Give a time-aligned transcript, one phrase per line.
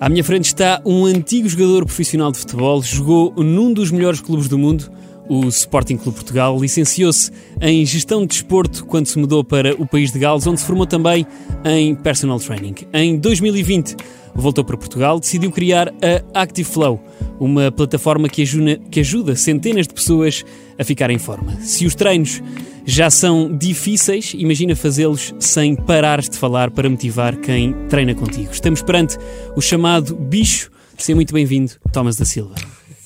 [0.00, 4.46] À minha frente está um antigo jogador profissional de futebol, jogou num dos melhores clubes
[4.46, 4.88] do mundo,
[5.28, 10.12] o Sporting Clube Portugal, licenciou-se em Gestão de Desporto quando se mudou para o país
[10.12, 11.26] de Gales, onde se formou também
[11.64, 12.76] em Personal Training.
[12.92, 13.96] Em 2020
[14.42, 15.92] voltou para Portugal, decidiu criar
[16.34, 17.02] a Active Flow,
[17.38, 20.44] uma plataforma que ajuda, que ajuda centenas de pessoas
[20.78, 21.60] a ficar em forma.
[21.60, 22.42] Se os treinos
[22.84, 28.50] já são difíceis, imagina fazê-los sem parares de falar para motivar quem treina contigo.
[28.50, 29.18] Estamos perante
[29.54, 30.70] o chamado bicho.
[30.96, 32.54] Seja muito bem-vindo, Thomas da Silva.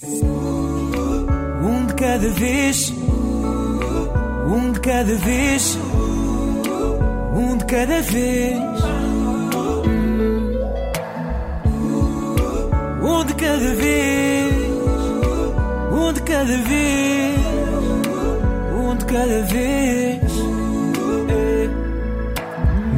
[0.04, 2.92] Um de cada vez,
[4.46, 5.78] um de cada vez,
[7.34, 9.01] um de cada vez.
[13.12, 14.54] Um de cada vez,
[15.92, 17.38] um de cada vez,
[18.74, 20.22] um de cada vez.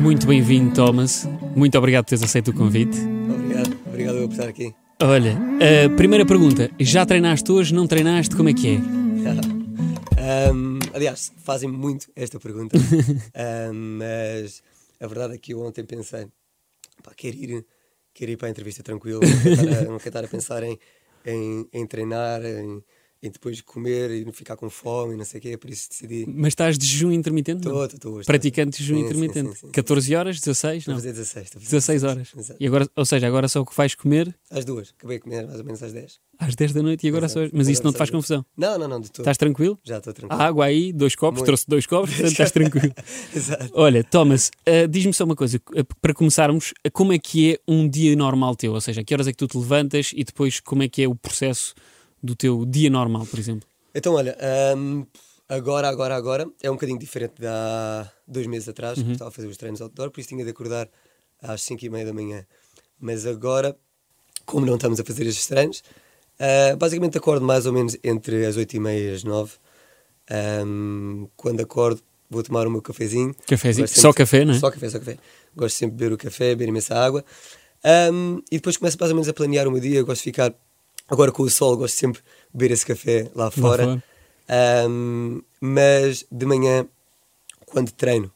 [0.00, 1.28] Muito bem-vindo, Thomas.
[1.56, 2.96] Muito obrigado por teres aceito o convite.
[3.00, 4.72] Obrigado, obrigado eu por estar aqui.
[5.02, 5.36] Olha,
[5.84, 7.74] a primeira pergunta: já treinaste hoje?
[7.74, 8.36] Não treinaste?
[8.36, 8.80] Como é que é?
[10.54, 12.78] Um, aliás, fazem muito esta pergunta,
[13.70, 14.62] Um, mas
[14.98, 16.26] a verdade é que eu ontem pensei,
[17.02, 17.66] pá, quero ir,
[18.14, 19.20] quero ir para a entrevista tranquilo,
[19.90, 20.78] não quero estar a, a pensar em,
[21.26, 22.82] em, em treinar, em,
[23.24, 25.88] em depois comer e não ficar com fome e não sei o quê, por isso
[25.88, 26.26] decidi.
[26.28, 27.66] Mas estás de jejum intermitente?
[27.66, 28.20] Estou, estou.
[28.24, 29.48] Praticante de jejum Sim, intermitente.
[29.48, 29.72] sim, sim, sim.
[29.72, 30.40] 14 horas?
[30.40, 30.78] 16?
[30.78, 31.00] Estou a Não.
[31.00, 31.44] fazer 16.
[31.46, 32.28] Estou a fazer 16 horas.
[32.36, 32.56] Exato.
[32.62, 35.46] E agora, ou seja, agora só o que vais comer Às duas, acabei de comer
[35.46, 36.20] mais ou menos às 10.
[36.38, 37.40] às 10 da noite e agora só.
[37.40, 37.56] Exato.
[37.56, 38.44] Mas isso não te só faz confusão.
[38.56, 39.22] Não, não, não, de todo.
[39.22, 39.78] Estás tranquilo?
[39.82, 40.40] Já estou tranquilo.
[40.42, 41.46] Há água aí, dois copos, Muito.
[41.46, 42.92] trouxe dois copos, portanto estás tranquilo.
[43.34, 43.70] Exato.
[43.74, 47.58] Olha, Thomas, ah, diz-me só uma coisa, ah, para começarmos, ah, como é que é
[47.66, 48.72] um dia normal teu?
[48.74, 51.02] Ou seja, a que horas é que tu te levantas e depois como é que
[51.02, 51.74] é o processo
[52.24, 53.68] do teu dia normal, por exemplo?
[53.94, 54.36] Então, olha,
[54.76, 55.06] hum,
[55.48, 59.32] agora, agora, agora é um bocadinho diferente de há dois meses atrás, que estava a
[59.32, 60.88] fazer os treinos outdoor, por isso tinha de acordar
[61.40, 62.46] às 5 e meia da manhã.
[62.98, 63.76] Mas agora,
[64.46, 65.82] como não estamos a fazer estes treinos,
[66.38, 69.52] ah, basicamente acordo mais ou menos entre as 8 e meia e as 9.
[70.66, 73.34] Hum, quando acordo, vou tomar o meu cafezinho.
[73.46, 73.86] Cafézinho?
[73.86, 74.58] Gosto Só café, não é?
[74.58, 75.18] Só café, só café.
[75.54, 77.24] Gosto sempre de beber o café, beber imensa água.
[78.12, 80.02] Um, e depois começo mais ou menos a planear o meu dia.
[80.02, 80.54] Gosto de ficar,
[81.08, 83.84] agora com o sol, gosto sempre de beber esse café lá fora.
[83.84, 84.02] fora.
[84.88, 86.86] Um, mas de manhã,
[87.66, 88.30] quando treino,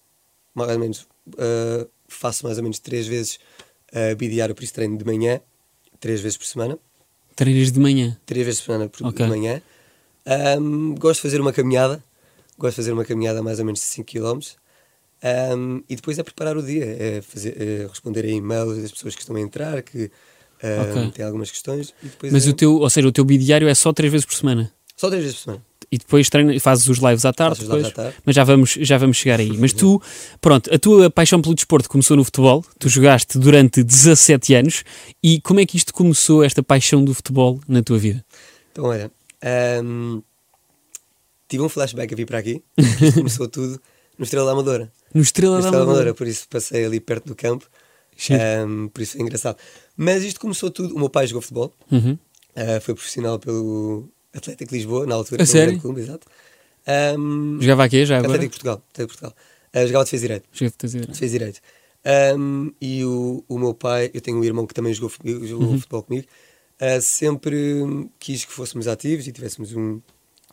[0.54, 3.38] mais ou menos, uh, faço mais ou menos três vezes
[3.92, 5.40] uh, bidiário, por isso treino de manhã,
[6.00, 6.78] três vezes por semana.
[7.36, 8.18] Treinas de manhã.
[8.26, 9.24] Três vezes por semana por, Ok.
[9.24, 9.62] de manhã.
[10.60, 12.02] Um, gosto de fazer uma caminhada.
[12.58, 14.40] Gosto de fazer uma caminhada mais ou menos de 5 km.
[15.22, 19.14] Um, e depois é preparar o dia, é, fazer, é responder a e-mails das pessoas
[19.14, 20.10] que estão a entrar, que
[20.62, 21.10] um, Ok.
[21.12, 21.94] têm algumas questões.
[22.30, 24.72] Mas é- o teu, ou seja, o teu bidiário é só três vezes por semana.
[24.96, 25.62] Só três vezes por semana.
[25.91, 26.28] E depois
[26.60, 28.16] fazes os lives à tarde, lives depois, à tarde.
[28.26, 29.56] mas já vamos, já vamos chegar aí.
[29.56, 30.02] Mas tu,
[30.38, 34.84] pronto, a tua paixão pelo desporto começou no futebol, tu jogaste durante 17 anos,
[35.22, 38.22] e como é que isto começou, esta paixão do futebol, na tua vida?
[38.70, 39.10] Então, olha,
[39.82, 40.22] um,
[41.48, 42.62] tive um flashback a vir para aqui.
[42.76, 43.80] Isto começou tudo
[44.19, 44.92] no Estrela da Amadora.
[45.14, 45.84] No Estrela No Estrela da Amadora.
[45.84, 47.66] Amadora, por isso passei ali perto do campo.
[48.66, 49.56] Um, por isso foi engraçado.
[50.00, 50.94] Mas isto começou tudo.
[50.94, 52.12] O meu pai jogou futebol, Uhum.
[52.12, 55.42] uh, foi profissional pelo Atlético de Lisboa, na altura.
[55.42, 55.78] A sério?
[55.81, 56.26] clube, exato.
[57.19, 58.34] Um, Jogava aqui já agora?
[58.34, 58.82] Atlético de Portugal.
[58.92, 59.34] Atlético de Portugal.
[59.75, 60.44] Uh, jogava defesa direito.
[60.53, 61.06] Jogava de dizer.
[61.06, 61.60] Defesa direito.
[62.38, 65.10] Um, e o, o meu pai, eu tenho um irmão que também jogou,
[65.44, 65.78] jogou Uhum.
[65.81, 66.26] futebol comigo,
[66.81, 70.00] uh, sempre quis que fôssemos ativos e tivéssemos um.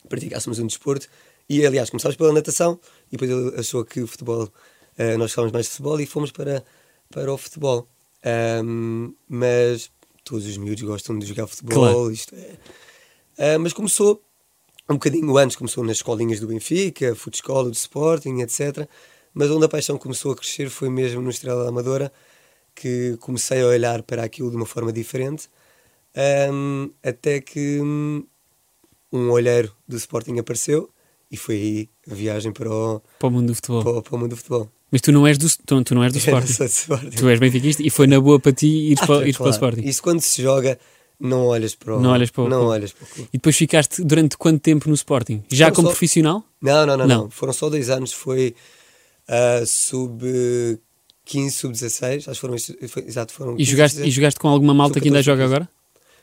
[0.09, 1.07] praticássemos um desporto.
[1.47, 2.79] E aliás, começámos pela natação
[3.11, 6.31] e depois ele achou que o futebol, uh, nós gostávamos mais de futebol e fomos
[6.31, 6.63] para,
[7.11, 7.87] para o futebol.
[8.63, 9.91] Um, mas
[10.23, 12.11] todos os miúdos gostam de jogar futebol, Claro.
[12.11, 13.55] isto é.
[13.55, 14.21] Uh, mas começou
[14.89, 18.87] um bocadinho antes, começou nas escolinhas do Benfica, futescola, do Sporting, etc.
[19.33, 22.11] Mas onde a paixão começou a crescer foi mesmo no Estrela da Amadora,
[22.73, 25.49] que comecei a olhar para aquilo de uma forma diferente,
[26.51, 28.25] um, até que hum,
[29.11, 30.89] um olheiro do Sporting apareceu
[31.29, 33.83] e foi aí a viagem para o, Para o mundo do futebol.
[33.83, 34.71] para o, para o mundo do futebol.
[34.91, 36.53] Mas tu não és do, tu, tu não és do Eu Sporting.
[36.53, 37.09] sou de Sporting.
[37.09, 39.49] tu és benfiquista e foi na boa para ti ires, Ah, para, ires para o
[39.49, 39.51] claro.
[39.55, 39.81] Sporting.
[39.89, 40.79] Isso quando se joga,
[41.19, 43.07] não olhas para o, Não olhas para o não olhas para.
[43.23, 45.43] E depois ficaste durante quanto tempo no Sporting?
[45.49, 46.43] Já Foram como só- profissional?
[46.61, 47.21] Não, não, não, Não.
[47.23, 47.29] não.
[47.29, 48.13] Foram só dois anos.
[48.13, 48.55] Foi
[49.27, 50.21] ah, sub
[51.25, 52.27] 15, sub 16.
[52.27, 52.55] Acho que foram.
[52.87, 53.53] Foi, exato, foram.
[53.53, 54.13] E 15, jogaste, 16.
[54.13, 55.69] e jogaste com alguma malta Sou que ainda 14, joga agora?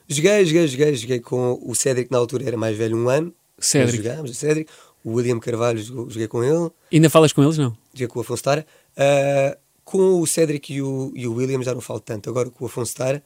[0.08, 0.94] Joguei, joguei, joguei.
[0.94, 3.32] Joguei com o Cédric, na altura era mais velho, um ano.
[3.58, 4.02] Cédric.
[4.04, 4.70] Jogámos, o Cédric.
[5.04, 6.70] O William Carvalho, joguei com ele.
[6.92, 7.76] Ainda falas com eles, não?
[7.92, 8.66] Joguei com o Afonso Tara.
[8.96, 12.30] Ah, com o Cédric e o, e o William já não falo tanto.
[12.30, 13.22] Agora com o Afonso Tara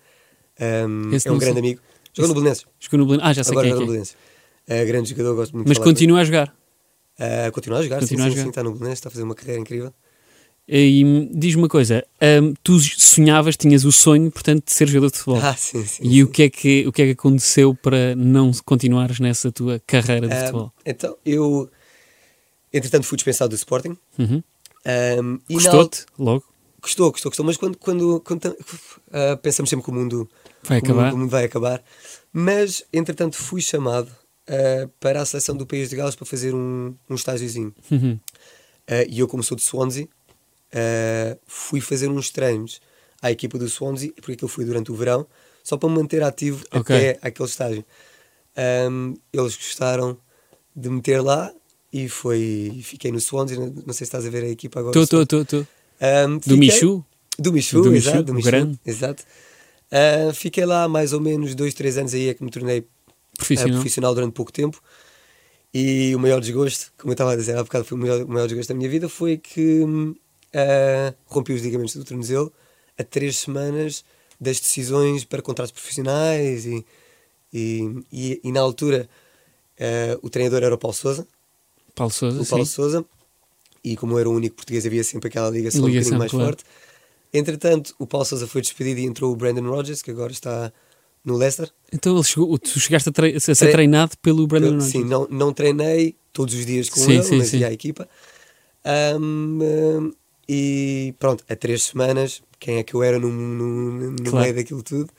[0.60, 1.62] ahm, Esse é um grande sei.
[1.62, 1.80] amigo.
[2.14, 2.64] Jogou no Belenenses.
[2.80, 3.74] Jogou no Belen- Ah, já sei Agora quem é.
[3.74, 3.92] joga no é.
[3.92, 4.16] Belenenses.
[4.68, 5.84] Ah, grande jogador, gosto muito Mas ele.
[5.84, 6.56] continua a jogar.
[7.18, 8.42] Ah, continua a jogar, Continua sim, a sim, jogar.
[8.44, 9.92] sim, está no Belenenses, está a fazer uma carreira incrível.
[10.68, 12.04] E diz-me uma coisa:
[12.42, 15.40] hum, tu sonhavas, tinhas o sonho, portanto, de ser jogador de futebol.
[15.40, 16.02] Ah, sim, sim.
[16.04, 19.80] e o que, é que, o que é que aconteceu para não continuares nessa tua
[19.86, 20.72] carreira de Ah, futebol?
[20.84, 21.70] então, eu,
[22.72, 23.96] entretanto, fui dispensado do Sporting.
[24.18, 24.42] Uhum.
[25.20, 26.44] Um, Gostou-te logo?
[26.80, 28.56] Gostou, gostou, gostou, mas quando, quando, quando
[29.10, 30.28] ah, pensamos sempre que o mundo
[30.62, 31.14] Vai que o mundo- acabar?
[31.14, 31.82] o mundo vai acabar,
[32.32, 34.10] mas entretanto fui chamado
[34.48, 37.74] ah, para a seleção do País de Gales para fazer um, um estágiozinho.
[37.90, 38.20] Uhum.
[38.86, 40.08] Ah, e eu, como sou de Swansea,
[41.46, 42.80] fui fazer uns treinos
[43.20, 45.26] à equipa do Swansea, porque aquilo foi durante o verão,
[45.64, 46.94] só para me manter ativo Ok.
[46.94, 47.84] até aquele estágio.
[48.56, 50.16] Ahm, eles gostaram
[50.74, 51.52] de me ter lá
[52.04, 53.58] e foi, fiquei no Swansea.
[53.58, 55.00] Não, não sei se estás a ver a equipa agora.
[55.00, 55.66] Estou, estou, estou,
[56.46, 57.04] Do Michu?
[57.38, 58.16] Do Michu, Do exato.
[58.16, 58.80] Michu, do Michu, grande.
[58.84, 59.22] exato.
[59.90, 62.84] Ah, fiquei lá mais ou menos dois, três anos aí é que me tornei
[63.36, 63.74] Profissional.
[63.74, 64.82] profissional durante pouco tempo.
[65.72, 68.28] E o maior desgosto, como eu estava a dizer há bocado, foi o maior, o
[68.28, 69.82] maior desgosto da minha vida foi que
[70.54, 72.52] ah, rompi os ligamentos do tornozelo
[72.98, 74.04] a três semanas
[74.40, 76.84] das decisões para contratos profissionais e,
[77.52, 79.08] e, e, e na altura
[79.78, 81.26] ah, o treinador era o Paulo Sousa,
[81.96, 82.72] Paulo Sousa, o Paulo sim.
[82.72, 83.04] Sousa,
[83.82, 86.30] e como eu era o único português, havia sempre aquela ligação, um Ligação, bocadinho mais
[86.30, 86.46] claro.
[86.46, 86.64] forte.
[87.32, 90.72] Entretanto, o Paulo Sousa foi despedido e entrou o Brandon Rodgers, que agora está
[91.24, 91.70] no Leicester.
[91.92, 94.92] Então chegou, tu chegaste a, tre- a ser Tre- treinado pelo Brandon Eu, Rodgers.
[94.92, 97.58] sim, não, não treinei todos os dias com Sim, ele, sim, mas sim.
[97.58, 98.08] ia à equipa.
[98.84, 100.10] Ahm, ahm,
[100.48, 104.38] e pronto, há três semanas, quem é que eu era no, no, no Claro.
[104.44, 105.10] meio daquilo tudo?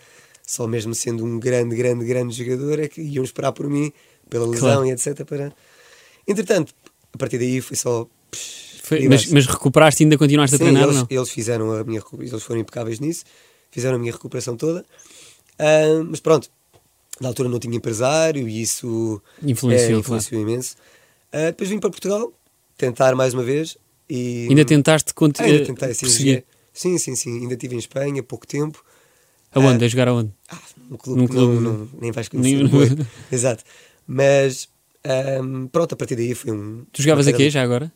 [0.46, 3.92] Só mesmo sendo um grande, grande, grande jogador é que iam esperar por mim,
[4.30, 4.86] pela lesão Claro.
[4.88, 5.26] e etc.
[5.26, 5.54] Para...
[6.28, 6.74] Entretanto,
[7.14, 8.08] a partir daí foi só.
[8.84, 11.08] Foi- mas, mas recuperaste e ainda continuaste a Sim, treinar ou eles, não?
[11.10, 13.26] eles fizeram a minha eles foram impecáveis nisso,
[13.72, 14.86] fizeram a minha recuperação toda.
[15.60, 16.50] Ah, mas pronto,
[17.20, 20.00] na altura não tinha empresário e isso Influenciou, é, claro.
[20.00, 20.76] influenciou imenso.
[21.32, 22.32] Ah, depois vim para Portugal
[22.78, 23.78] tentar mais uma vez
[24.10, 26.46] e Ainda tentaste conti- Ah, ainda tentei, sim, prosseguir?
[26.74, 28.84] sim, sim, sim, ainda estive em Espanha pouco tempo.
[29.52, 29.84] Aonde?
[29.84, 30.32] Ah, A jogar aonde?
[30.50, 30.60] Ah,
[30.90, 31.90] num clube, Num clube, não, não.
[32.00, 32.64] nem vais conhecer.
[32.64, 32.90] Nem- foi.
[33.32, 33.64] Exato.
[34.06, 34.70] Mas
[35.08, 36.86] ahm, pronto, a partir daí foi um.
[36.92, 37.92] Tu jogavas aqui já agora?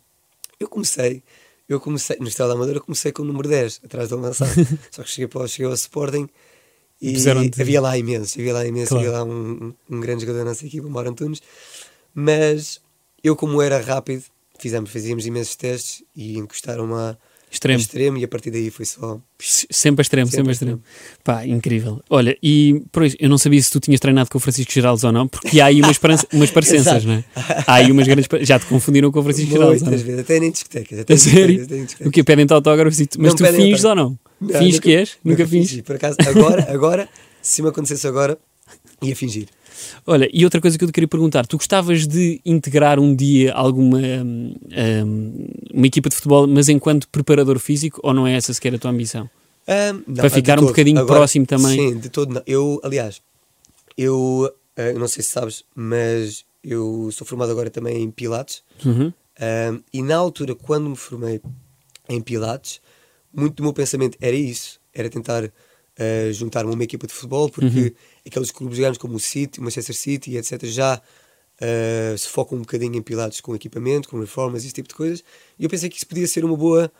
[0.58, 1.22] Eu comecei,
[1.68, 4.50] eu comecei, no Estrela da Amadora, comecei com o número 10, atrás do avançado.
[4.90, 6.28] Só que cheguei, para, cheguei ao Sporting
[7.00, 7.16] e
[7.60, 9.06] havia lá imensos, havia lá imensos, Claro.
[9.08, 11.42] havia lá um, um grande jogador da nossa equipa, o Mauro Antunes.
[12.14, 12.80] Mas
[13.24, 14.22] eu, como era rápido,
[14.58, 17.16] fizemos, fazíamos imensos testes e encostaram-me a
[17.52, 17.78] Extremo.
[17.80, 19.20] extremo e a partir daí foi só.
[19.38, 20.82] Sempre a extremo, sempre, Sempre a a extremo.
[21.22, 22.00] Pá, incrível.
[22.08, 25.04] Olha, e por isso, eu não sabia se tu tinhas treinado com o Francisco Geraldes
[25.04, 26.00] ou não, porque há aí umas,
[26.32, 27.24] umas parecenças, não é?
[27.66, 28.26] Há aí umas grandes.
[28.40, 30.04] Já te confundiram com o Francisco Geraldes, Muitas é?
[30.04, 30.98] vezes, até nem discotecas.
[31.00, 31.66] Até A sério?
[32.06, 34.18] O que Pedem-te autógrafos e tu, mas Não tu finges ou não?
[34.40, 35.16] Não, finges nunca- que és?
[35.22, 35.70] Nunca, finges?
[35.70, 37.08] fingi, Por acaso, agora, agora,
[37.42, 38.38] se me acontecesse agora,
[39.02, 39.46] ia fingir.
[40.06, 43.52] Olha, e outra coisa que eu te queria perguntar: tu gostavas de integrar um dia
[43.52, 44.54] alguma hum,
[45.04, 48.78] hum, uma equipa de futebol, mas enquanto preparador físico, ou não é essa sequer a
[48.78, 49.28] tua ambição?
[49.66, 50.68] Ahm, não, Para de ficar um todo.
[50.68, 51.78] bocadinho próximo também.
[51.78, 52.42] Sim, de todo não.
[52.46, 53.20] Eu, aliás,
[53.96, 58.62] eu ah, não sei se sabes, mas eu sou formado agora também em Pilates.
[58.84, 59.12] Uhum.
[59.92, 61.40] E na altura, quando me formei
[62.08, 62.80] em Pilates,
[63.32, 67.48] muito do meu pensamento era isso: era tentar ah, juntar-me a uma equipa de futebol,
[67.48, 67.90] porque Uhum.
[68.26, 71.00] aqueles clubes grandes como o City, o Manchester City, etc., já
[71.62, 75.22] ah, se focam um bocadinho em Pilates com equipamento, com reformas, esse tipo de coisas.
[75.58, 76.90] E eu pensei que isso podia ser uma boa,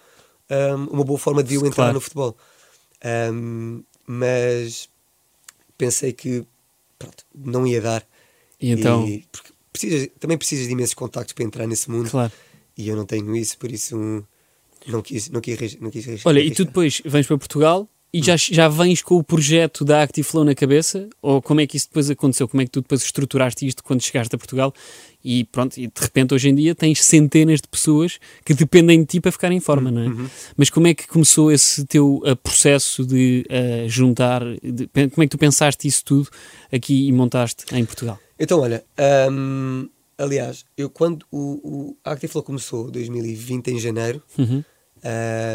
[0.48, 1.94] ahm, uma boa forma de eu entrar Claro.
[1.94, 2.36] no futebol.
[3.04, 4.88] Ahm, mas
[5.76, 6.44] pensei que
[6.98, 8.06] pronto, não ia dar.
[8.60, 12.32] E então, E- porque precisas, também precisas de imensos contactos para entrar nesse mundo claro.
[12.76, 14.24] e eu não tenho isso, por isso
[14.86, 16.30] não quis, não quis, não quis arriscar.
[16.32, 20.02] Olha, e tu depois vens para Portugal e já, já vens com o projeto da
[20.02, 21.08] Active Flow na cabeça?
[21.22, 22.46] Ou como é que isso depois aconteceu?
[22.46, 24.74] Como é que tu depois estruturaste isto quando chegaste a Portugal?
[25.24, 29.06] E pronto, e de repente hoje em dia tens centenas de pessoas que dependem de
[29.06, 30.28] ti para ficar em forma, não é?
[30.56, 34.42] Mas como é que começou esse teu uh, processo de uh, juntar?
[34.62, 36.28] de- como é que tu pensaste isso tudo
[36.72, 38.18] aqui e montaste em Portugal?
[38.38, 38.84] Então, olha,
[39.30, 39.88] hum,
[40.18, 41.38] aliás, eu quando o,
[41.92, 44.64] o Active Flow começou, 2020, em janeiro, Uhum.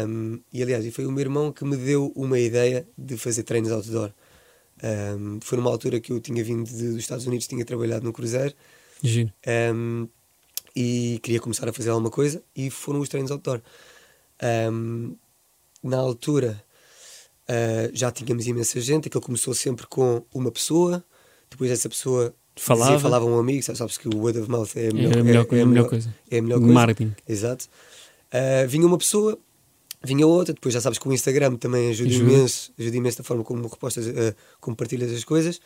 [0.08, 3.70] Hum, e aliás, foi o meu irmão que me deu uma ideia de fazer treinos
[3.72, 4.12] outdoor.
[4.82, 8.12] Hum, foi numa altura que eu tinha vindo de- dos Estados Unidos, tinha trabalhado no
[8.12, 8.54] cruzeiro
[9.02, 9.32] Giro.
[9.74, 10.08] um,
[10.76, 13.60] e queria começar a fazer alguma coisa e foram os treinos outdoor.
[14.70, 15.16] Um,
[15.82, 16.62] na altura
[17.48, 21.02] uh, já tínhamos imensa gente, aquilo começou sempre com uma pessoa,
[21.50, 22.90] depois essa pessoa Falava.
[22.92, 25.24] dizia, falava um amigo, sabes que o word of mouth é a melhor, É a
[25.24, 26.14] melhor, coisa- a melhor coisa.
[26.30, 26.72] É a melhor coisa.
[26.74, 27.14] Marketing.
[27.28, 27.66] Exato.
[28.32, 29.38] Uh, vinha uma pessoa,
[30.04, 32.30] vinha outra, depois já sabes que o Instagram também ajuda, Ajuda.
[32.32, 35.56] imenso, ajuda imenso da forma como repostas, uh, como partilhas as coisas.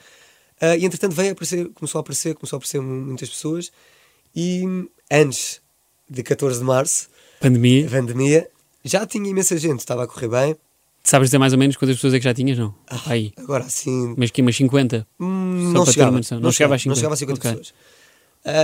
[0.60, 3.72] Uh, e entretanto veio a aparecer, começou a aparecer, começou a aparecer mu- muitas pessoas
[4.34, 4.62] e
[5.10, 5.60] antes
[6.08, 7.08] de 14 de março,
[7.40, 7.88] Pandemia.
[7.90, 8.48] pandemia,
[8.84, 10.56] já tinha imensa gente, estava a correr bem.
[11.02, 12.56] Sabes dizer mais ou menos quantas pessoas é que já tinhas?
[12.56, 12.72] Não.
[13.06, 13.32] Aí.
[13.36, 14.14] Agora assim.
[14.16, 15.04] Mas que umas 50?
[15.18, 16.38] hum, não, chegava, uma noção.
[16.38, 16.88] Não chegava a 50.
[16.90, 17.50] Não chegava a 50 Ok.
[17.50, 17.74] pessoas.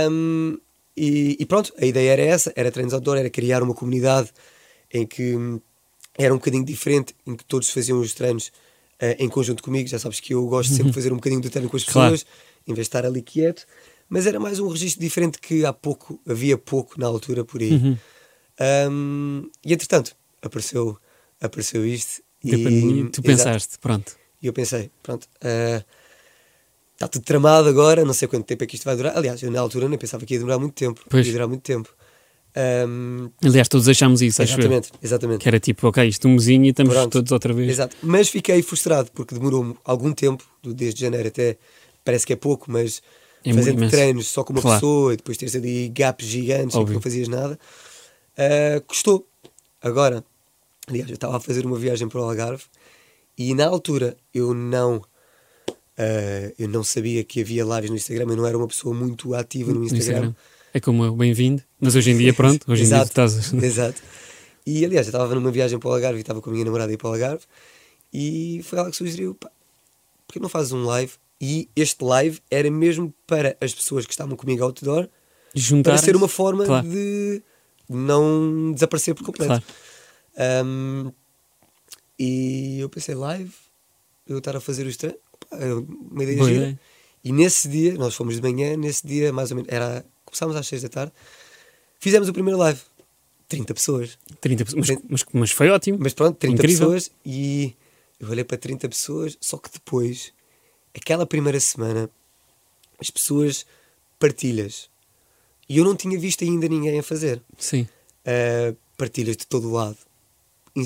[0.09, 0.57] Hum,
[0.99, 4.29] e, e pronto, a ideia era essa: era treinos outdoor, era criar uma comunidade
[4.93, 5.59] em que hum,
[6.17, 8.51] era um bocadinho diferente, em que todos faziam os treinos
[8.99, 9.87] eh, em conjunto comigo.
[9.87, 11.93] Já sabes que eu gosto sempre de fazer um bocadinho do treino com as Uhum.
[11.93, 12.11] Claro.
[12.11, 12.25] pessoas,
[12.67, 13.65] em vez de estar ali quieto.
[14.09, 17.71] Mas era mais um registro diferente que há pouco, havia pouco na altura por aí.
[17.73, 17.97] Uhum.
[18.91, 20.97] Hum, e entretanto, apareceu,
[21.39, 22.21] apareceu isto.
[22.41, 23.21] Pandemia, tu exato.
[23.21, 24.17] pensaste, pronto.
[24.41, 25.27] E eu pensei, pronto,
[26.99, 29.17] está tudo tramado agora, não sei quanto tempo é que isto vai durar.
[29.17, 30.99] Aliás, eu na altura nem pensava que ia demorar muito tempo.
[31.09, 31.25] Pois.
[31.25, 31.89] Ia durar muito tempo.
[32.55, 34.59] Ahm, Aliás, todos achámos isso, acho eu.
[34.59, 35.41] exatamente, exatamente.
[35.41, 37.11] Que era tipo, ok, isto um mesinho e estamos Pronto.
[37.13, 37.69] todos outra vez.
[37.69, 37.95] Exato.
[38.03, 41.57] Mas fiquei frustrado porque demorou algum tempo, desde janeiro até
[42.03, 43.01] parece que é pouco, mas
[43.45, 44.79] É fazendo treinos só com uma Claro.
[44.81, 46.93] pessoa e depois teres ali gaps gigantes em que Óbvio.
[46.95, 47.57] não fazias nada,
[48.37, 49.25] ah, custou.
[49.81, 50.23] Agora,
[50.87, 52.63] aliás, eu estava a fazer uma viagem para o Algarve
[53.37, 55.01] e na altura eu não.
[55.99, 59.33] Ah, eu não sabia que havia lives no Instagram, eu não era uma pessoa muito
[59.35, 60.33] ativa no No Instagram.
[60.73, 61.61] É como eu, bem-vindo.
[61.79, 63.51] Mas hoje em dia, pronto, hoje em dia estás.
[63.61, 64.01] Exato.
[64.65, 66.91] E aliás, eu estava numa viagem para o Algarve e estava com a minha namorada
[66.91, 67.43] a ir para o Algarve
[68.13, 69.49] e foi ela que sugeriu: pá,
[70.27, 71.11] porque não fazes um live?
[71.41, 75.07] E este live era mesmo para as pessoas que estavam comigo outdoor
[75.55, 75.91] Juntar.
[75.91, 76.87] para ser uma forma Claro.
[76.87, 77.41] de
[77.89, 79.47] não desaparecer por completo.
[79.47, 80.65] Claro.
[80.65, 81.11] Um,
[82.19, 83.51] e eu pensei, live,
[84.27, 85.19] eu estar a fazer os treinos,
[85.51, 86.61] uma ideia Boa gira.
[86.61, 86.79] ideia.
[87.23, 90.67] E nesse dia, nós fomos de manhã, nesse dia, mais ou menos, era, começámos às
[90.67, 91.13] 6 da tarde,
[91.99, 92.79] fizemos o primeiro live.
[93.47, 94.17] 30 pessoas.
[94.39, 94.89] 30 pessoas.
[94.89, 95.97] Mas, mas, mas foi ótimo.
[95.99, 96.77] Mas pronto, 30 Incrível.
[96.87, 97.75] pessoas e
[98.19, 100.31] eu olhei para 30 pessoas, só que depois,
[100.95, 102.09] aquela primeira semana,
[102.99, 103.65] as pessoas
[104.19, 104.89] partilhas.
[105.67, 107.41] E eu não tinha visto ainda ninguém a fazer.
[107.57, 107.87] Sim.
[108.25, 109.97] Uh, partilhas de todo o lado.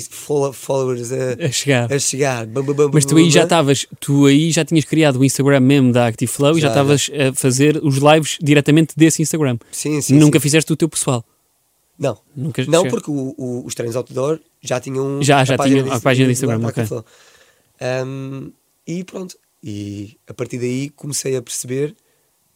[0.00, 1.92] Followers a, A chegar.
[1.92, 2.46] a chegar.
[2.46, 5.60] Bam, bam, bam, Mas tu aí já estavas, tu aí já tinhas criado o Instagram
[5.60, 9.58] mesmo da Active Flow e já estavas a fazer os lives diretamente desse Instagram.
[9.72, 10.14] Sim, sim.
[10.18, 10.42] Nunca sim.
[10.42, 11.24] fizeste o teu pessoal.
[11.98, 12.18] Não.
[12.34, 15.94] Nunca Não, porque o- o- os treinos outdoor já tinham Já- a já página tinham
[15.96, 16.86] a página do Instagram, Ataque ok.
[16.86, 17.04] Flow.
[18.06, 18.52] Um,
[18.86, 19.36] e pronto.
[19.62, 21.94] E a partir daí comecei a perceber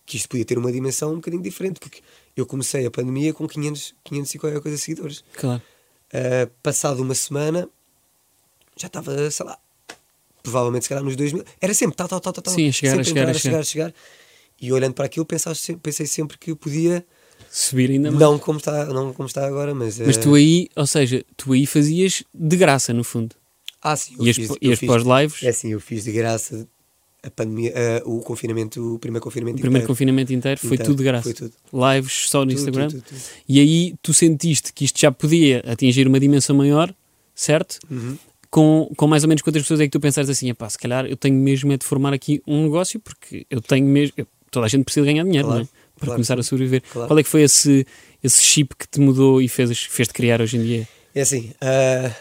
[0.05, 2.01] que isto podia ter uma dimensão um bocadinho diferente, porque
[2.37, 5.23] eu comecei a pandemia com 500, 500 e qualquer coisa seguidores.
[5.35, 5.63] Claro.
[6.13, 7.69] Uh, passado uma semana,
[8.77, 9.59] já estava, sei lá,
[10.43, 11.45] provavelmente se calhar nos 2000.
[11.61, 12.43] Era sempre tal, tal, tal, tal.
[12.43, 13.95] tal, Sim, a chegar, sempre a chegar, entrar, a chegar, a chegar.
[14.61, 17.05] E olhando para aquilo, sempre- pensei sempre que podia,
[17.51, 18.21] Subir ainda mais.
[18.21, 19.99] não como, está, não como está agora, mas.
[20.01, 23.37] Mas uh, tu aí, ou seja, tu aí fazias de graça, no fundo.
[23.81, 25.81] Ah, sim, eu Ias, fiz- pa- eu ias fiz- para os lives, É assim, eu
[25.81, 26.67] fiz de graça
[27.23, 29.87] a pandemia, eh, o confinamento, o primeiro confinamento o primeiro inteiro.
[29.89, 31.23] confinamento inteiro, foi Inteiro, tudo de graça.
[31.25, 31.53] Foi tudo.
[31.73, 32.89] Lives só no Tudo, Instagram.
[32.89, 33.21] tudo, tudo.
[33.49, 36.95] E aí tu sentiste que isto já podia atingir uma dimensão maior,
[37.35, 37.79] certo?
[37.91, 38.17] Uhum.
[38.51, 41.05] Com, com mais ou menos quantas pessoas é que tu pensaste assim, epá, se calhar
[41.07, 44.65] eu tenho mesmo é de formar aqui um negócio, porque eu tenho mesmo, eu- toda
[44.67, 45.69] a gente precisa ganhar dinheiro, Claro, não é?
[45.97, 46.83] Para claro começar a sobreviver.
[46.93, 47.09] Claro.
[47.09, 47.85] Qual é que foi esse,
[48.23, 50.89] esse chip que te mudou e fez, fez-te criar hoje em dia?
[51.15, 52.15] É assim, ah,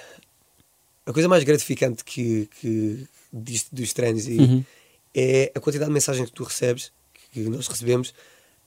[1.06, 4.63] a coisa mais gratificante que, que disto dos treinos e Uhum.
[5.20, 6.92] É a quantidade de mensagens que tu recebes,
[7.32, 8.14] que nós recebemos,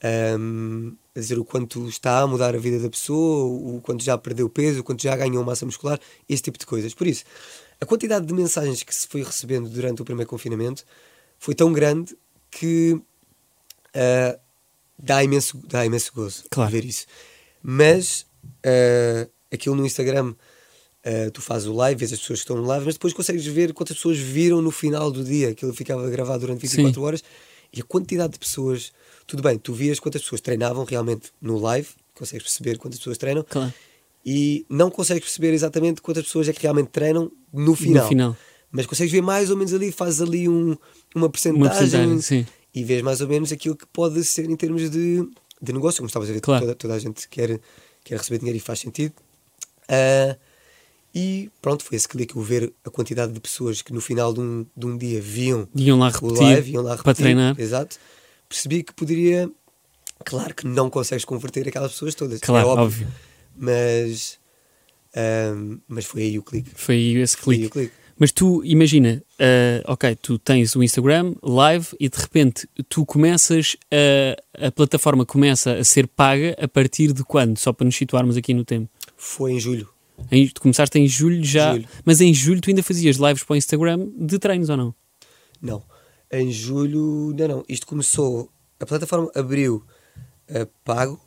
[0.03, 4.19] ahm, a dizer o quanto está a mudar a vida da pessoa, o quanto já
[4.19, 6.93] perdeu peso, o quanto já ganhou massa muscular, esse tipo de coisas.
[6.93, 7.23] Por isso,
[7.81, 10.85] a quantidade de mensagens que se foi recebendo durante o primeiro confinamento
[11.39, 12.17] foi tão grande
[12.51, 13.01] que
[13.95, 14.37] ah,
[14.99, 16.73] dá, imenso, dá imenso gozo Claro.
[16.73, 17.07] ver isso.
[17.63, 18.27] Mas
[18.67, 20.35] ah, aquilo no Instagram,
[21.05, 23.45] ah, tu fazes o live, vês as pessoas que estão no live, mas depois consegues
[23.47, 25.49] ver quantas pessoas viram no final do dia.
[25.51, 27.01] Aquilo ficava gravado durante 24 Sim.
[27.07, 27.25] horas
[27.73, 28.93] e a quantidade de pessoas.
[29.27, 33.45] Tudo bem, tu vias quantas pessoas treinavam realmente no live, consegues perceber quantas pessoas treinam
[33.49, 33.73] Claro.
[34.27, 38.03] e não consegues perceber exatamente quantas pessoas é que realmente treinam no final.
[38.05, 38.37] No final.
[38.73, 42.47] Mas consegues ver mais ou menos ali, fazes ali um, uma Uma percentagem porcentagem, sim.
[42.75, 45.25] e vês mais ou menos aquilo que pode ser em termos de,
[45.63, 46.63] de negócio, como estavas a ver, Claro.
[46.67, 47.59] toda, toda a gente quer,
[48.05, 49.15] quer receber dinheiro e faz sentido.
[49.89, 50.37] Ah,
[51.15, 54.41] e pronto, foi esse clique, o ver a quantidade de pessoas que no final de
[54.41, 57.55] um, de um dia viam Iam lá o repetir, live, iam lá para repetir, treinar.
[57.59, 57.97] Exato.
[58.49, 59.51] Percebi que poderia.
[60.25, 63.07] Claro que não consegues converter aquelas pessoas todas, Claro, é óbvio.
[63.07, 63.09] óbvio.
[63.57, 64.39] Mas,
[65.15, 66.71] ahm, mas foi aí o clique.
[66.75, 67.71] Foi aí esse Foi aí clique.
[67.71, 67.95] o clique.
[68.19, 73.79] Mas tu imagina, ah, ok, tu tens o Instagram live e de repente tu começas
[73.91, 77.57] a, a plataforma começa a ser paga a partir de quando?
[77.59, 78.91] Só para nos situarmos aqui no tempo.
[79.17, 79.89] Foi em julho.
[80.31, 81.89] Em, tu começaste em julho já, Julho.
[82.05, 84.95] mas em julho tu ainda fazias lives para o Instagram de treinos ou não?
[85.61, 85.83] Não.
[86.33, 87.65] Em julho, não, não.
[87.69, 88.49] Isto começou.
[88.79, 89.85] A plataforma abriu
[90.49, 91.21] a pago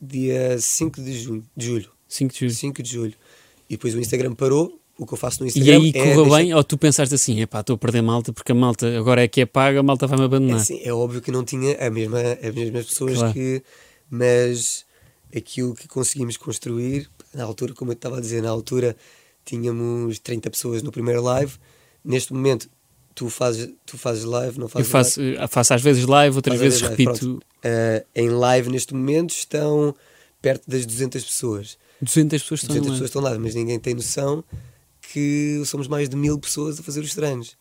[0.00, 1.90] dia 5 de, junho, de julho.
[2.08, 2.50] 5 de julho.
[2.54, 3.14] 5 de julho.
[3.68, 4.76] E depois o Instagram parou.
[4.98, 6.52] O que eu faço no E Instagram aí é correu deixar- bem?
[6.54, 9.40] Ou tu pensaste assim, epá, estou a perder malta porque a malta agora é que
[9.40, 10.56] é paga, a malta vai-me É, abandonar.
[10.60, 13.32] assim, é óbvio que não tinha a mesma, as mesmas pessoas Claro.
[13.32, 13.62] que.
[14.10, 14.84] Mas
[15.34, 18.96] aquilo que conseguimos construir, na altura, como eu estava a dizer, na altura
[19.44, 21.54] tínhamos 30 pessoas no primeiro live.
[22.04, 22.68] Neste momento,
[23.14, 26.58] tu fazes, tu fazes live, não Eu fazes faço, eh, faço às vezes live, outras
[26.58, 28.02] Faz vezes vezes live, repito live.
[28.02, 29.94] Uh, em live neste momento estão
[30.40, 31.78] perto das 200 pessoas.
[32.00, 33.04] 200 pessoas estão 200 em pessoas live.
[33.04, 34.42] estão lá, mas ninguém tem noção
[35.12, 37.56] que somos mais de mil pessoas a fazer os treinos.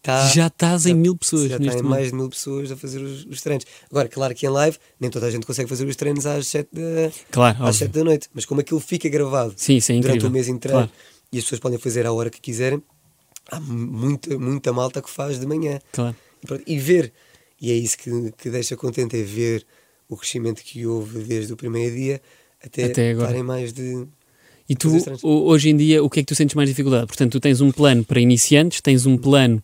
[0.00, 2.76] Tá, Já estás em mil pessoas já neste está em mais de mil pessoas a
[2.76, 3.64] fazer os, os treinos.
[3.90, 6.68] Agora, claro que em live nem toda a gente consegue fazer os treinos às 7
[6.72, 7.78] da, Claro, às óbvio.
[7.78, 10.30] 7 da noite, mas como aquilo fica gravado Sim, isso é durante incrível.
[10.30, 10.90] o mês inteiro Claro.
[11.32, 12.80] e as pessoas podem fazer à hora que quiserem,
[13.50, 15.80] há muita, muita malta que faz de manhã.
[15.92, 16.14] Claro.
[16.42, 17.12] E, pronto, e ver,
[17.60, 19.66] e é isso que, que deixa contente, é ver
[20.08, 22.22] o crescimento que houve desde o primeiro dia
[22.64, 23.26] até, Até agora.
[23.26, 24.06] estarem mais de.
[24.68, 24.90] E tu,
[25.22, 27.06] hoje em dia, o que é que tu sentes mais dificuldade?
[27.06, 29.62] Portanto, tu tens um plano para iniciantes, tens um plano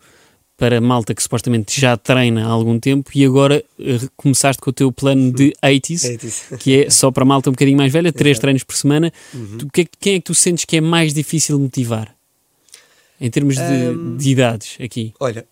[0.64, 4.73] para malta que supostamente já treina há algum tempo e agora eh, começaste com o
[4.73, 6.56] teu plano de 80s, É isso.
[6.56, 8.40] que é só para malta um bocadinho mais velha, três Exato.
[8.40, 9.12] treinos por semana.
[9.35, 9.59] Uhum.
[9.59, 12.14] Tu, que é que- quem é que tu sentes que é mais difícil motivar?
[13.21, 15.12] Em termos de, Ahm, de idades aqui.
[15.21, 15.47] Olha,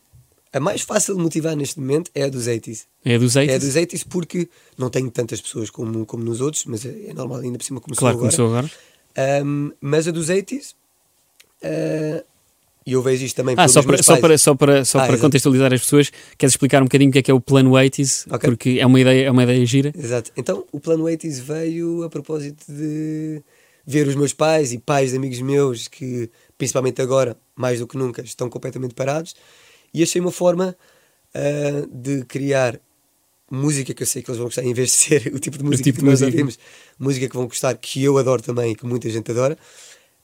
[0.51, 2.85] a mais fácil de motivar neste momento é a dos 80s.
[3.05, 3.49] É dos 80s?
[3.51, 7.09] É a dos 80s porque não tenho tantas pessoas como, como nos outros, mas é,
[7.09, 8.31] é normal, ainda por cima começou claro, agora.
[8.35, 8.71] começou agora.
[9.43, 10.75] Ahm, mas a dos 80s,
[11.63, 12.25] ah,
[12.87, 15.19] e eu vejo isto também Ah, só para, só para, só para, só Ah, para
[15.19, 18.27] contextualizar as pessoas, queres explicar um bocadinho o que é que é o plano 80s?
[18.33, 18.51] Ok.
[18.51, 19.93] Porque é uma ideia, é uma ideia gira.
[19.97, 20.31] Exato.
[20.37, 23.43] Então, o plano 80s veio a propósito de
[23.87, 27.97] ver os meus pais e pais de amigos meus que, principalmente agora, mais do que
[27.97, 29.35] nunca, estão completamente parados
[29.93, 30.77] e achei uma forma
[31.35, 32.81] ah, de criar
[33.51, 35.65] música que eu sei que eles vão gostar, em vez de ser o tipo de
[35.65, 36.27] música tipo que nós música.
[36.31, 36.59] ouvimos,
[36.99, 39.59] música que vão gostar, que eu adoro também e que muita gente adora,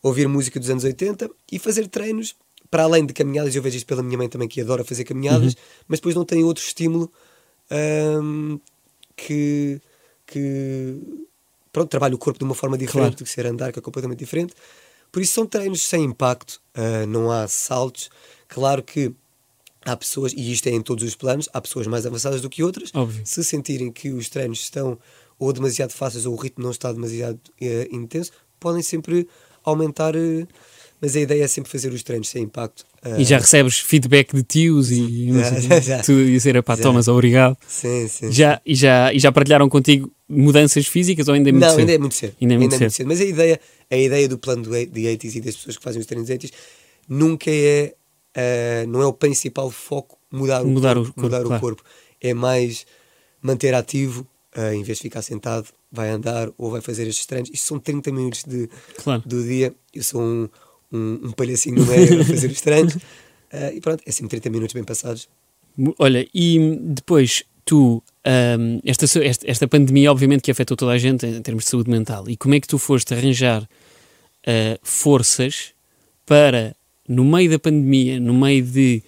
[0.02, 2.34] ouvir música dos anos 80 e fazer treinos
[2.70, 5.54] para além de caminhadas, eu vejo isto pela minha mãe também que adora fazer caminhadas,
[5.54, 5.60] Uhum.
[5.88, 7.10] mas depois não tem outro estímulo
[7.70, 8.58] ahm,
[9.16, 9.80] que,
[10.26, 10.96] que
[11.72, 13.16] pronto, trabalha o corpo de uma forma diferente Claro.
[13.16, 14.54] do que ser andar, que é completamente diferente.
[15.10, 18.10] Por isso são treinos sem impacto, ah, não há saltos.
[18.46, 19.12] Claro que
[19.84, 22.62] há pessoas, e isto é em todos os planos, há pessoas mais avançadas do que
[22.62, 22.90] outras.
[22.94, 23.22] Óbvio.
[23.24, 24.98] Se sentirem que os treinos estão
[25.38, 29.26] ou demasiado fáceis ou o ritmo não está demasiado eh, intenso, podem sempre
[29.64, 30.14] aumentar.
[30.16, 30.46] eh,
[31.00, 32.84] mas a ideia é sempre fazer os treinos sem impacto.
[33.02, 36.82] Ah, E já recebes feedback de tios e não sei, Já, tu dizer, pá, Já.
[36.82, 37.56] Thomas, obrigado.
[37.66, 38.32] Sim, sim.
[38.32, 41.80] Já, e, já, e já partilharam contigo mudanças físicas ou ainda é muito não, cedo?
[41.80, 42.36] ainda é muito cedo.
[42.40, 43.06] Ainda é muito cedo.
[43.06, 46.06] Mas a ideia, a ideia do plano de 80s e das pessoas que fazem os
[46.06, 46.50] treinos 80s
[47.08, 47.94] nunca é,
[48.36, 51.12] ah, não é o principal foco mudar o Mudar o corpo.
[51.14, 51.56] corpo, mudar claro.
[51.56, 51.82] o corpo.
[52.20, 52.84] É mais
[53.40, 57.48] manter ativo, ah, em vez de ficar sentado, vai andar ou vai fazer estes treinos.
[57.50, 58.68] Isto são 30 minutos de,
[59.02, 59.22] Claro.
[59.24, 59.72] do dia.
[59.94, 60.48] Eu sou um,
[60.92, 62.96] um, um palhacinho no meio a fazer os treinos.
[63.50, 65.26] Ah, e pronto, é sempre 30 minutos bem passados.
[65.98, 69.06] Olha, e depois tu, ahm, esta,
[69.46, 72.54] esta, pandemia obviamente que afetou toda a gente em termos de saúde mental, e como
[72.54, 73.66] é que tu foste arranjar
[74.46, 75.72] ah, forças
[76.26, 76.76] para,
[77.08, 79.02] no meio da pandemia, no meio de...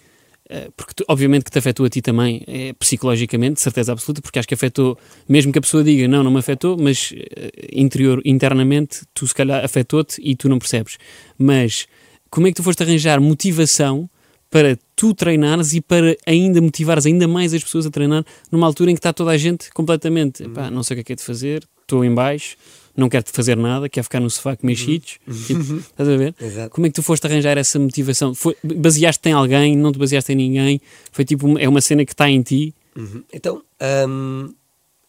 [0.51, 4.21] ah, porque tu- obviamente que te afetou a ti também, é, psicologicamente, de certeza absoluta,
[4.21, 7.49] porque acho que afetou, mesmo que a pessoa diga não, não me afetou, mas ah,
[7.71, 10.97] interior, internamente, tu se calhar afetou-te e tu não percebes.
[11.37, 11.87] Mas
[12.29, 14.09] como é que tu foste arranjar motivação
[14.49, 18.91] para tu treinares e para ainda motivares ainda mais as pessoas a treinar numa altura
[18.91, 21.15] em que está toda a gente completamente, "Epá, não sei o que é que é
[21.15, 22.55] de fazer, estou em baixo,
[22.95, 26.35] não quero te fazer nada, quero ficar no sofá com mexidos, tipo, estás a ver?
[26.39, 26.69] Exato.
[26.71, 28.33] Como é que tu foste arranjar essa motivação?
[28.35, 30.81] Foi, baseaste-te em alguém, não te baseaste em ninguém?
[31.11, 32.73] Foi tipo, é uma cena que está em ti?
[32.95, 33.23] Uhum.
[33.31, 33.63] Então,
[34.07, 34.53] hum,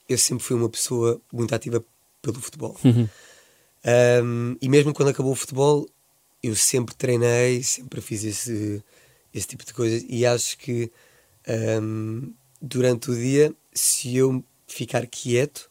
[0.09, 1.85] eu sempre fui uma pessoa muito ativa
[2.21, 2.77] pelo futebol.
[2.85, 3.09] Uhum.
[3.85, 5.89] Um, e mesmo quando acabou o futebol,
[6.43, 8.83] eu sempre treinei, sempre fiz esse,
[9.35, 10.05] esse tipo de coisas.
[10.09, 10.91] E acho que
[11.83, 15.71] um, durante o dia, se eu ficar quieto,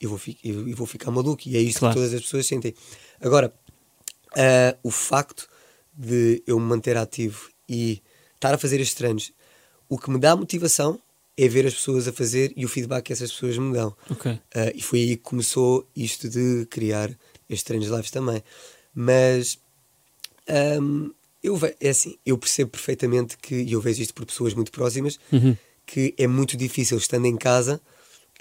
[0.00, 1.42] eu vou, eu, eu vou ficar maluco.
[1.48, 1.94] E é isto Claro.
[1.94, 2.74] que todas as pessoas sentem.
[3.20, 3.52] Agora,
[4.36, 5.48] ah, o facto
[5.92, 8.00] de eu me manter ativo e
[8.34, 9.32] estar a fazer estes treinos,
[9.88, 11.00] o que me dá motivação
[11.36, 13.96] é ver as pessoas a fazer e o feedback que essas pessoas me dão.
[14.10, 14.38] Ok.
[14.54, 17.10] Ah, e foi aí que começou isto de criar
[17.48, 18.42] estes treinos lives também.
[18.94, 19.58] Mas
[20.48, 21.10] ahm,
[21.42, 24.70] eu, ve- é assim, eu percebo perfeitamente que, e eu vejo isto por pessoas muito
[24.72, 25.56] próximas, Uhum.
[25.86, 27.80] que é muito difícil, estando em casa,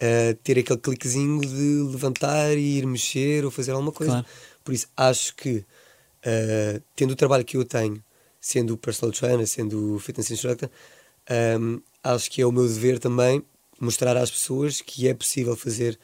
[0.02, 4.12] ah, ter aquele cliquezinho de levantar e ir mexer ou fazer alguma coisa.
[4.14, 4.28] Claro.
[4.64, 5.66] Por isso, acho que,
[6.26, 8.04] ah, tendo o trabalho que eu tenho,
[8.40, 10.70] sendo personal trainer, sendo fitness instructor,
[11.30, 13.44] ahm, acho que é o meu dever também
[13.80, 16.00] mostrar às pessoas que é possível fazer,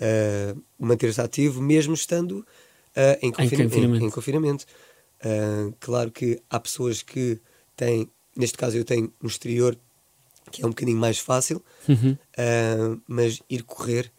[0.00, 2.46] ah, manter-se ativo, mesmo estando
[2.96, 4.04] ah, em, confina- em- confinamento.
[4.04, 4.66] em confinamento.
[5.24, 7.40] Ah, claro que há pessoas que
[7.76, 9.76] têm, neste caso eu tenho um exterior
[10.52, 12.16] que é um bocadinho mais fácil, Uhum.
[12.38, 14.12] ah, mas ir correr,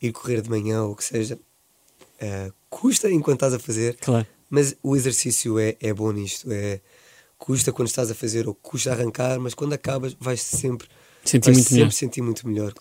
[0.00, 1.38] ir correr de manhã ou o que seja,
[2.20, 4.26] ah, custa enquanto estás a fazer, Claro.
[4.48, 6.80] mas o exercício é, é bom nisto, é
[7.36, 10.88] custa quando estás a fazer ou custa arrancar, mas quando acabas vais sempre
[11.24, 11.92] Sentir vais muito sempre melhor.
[11.92, 12.74] sentir muito melhor.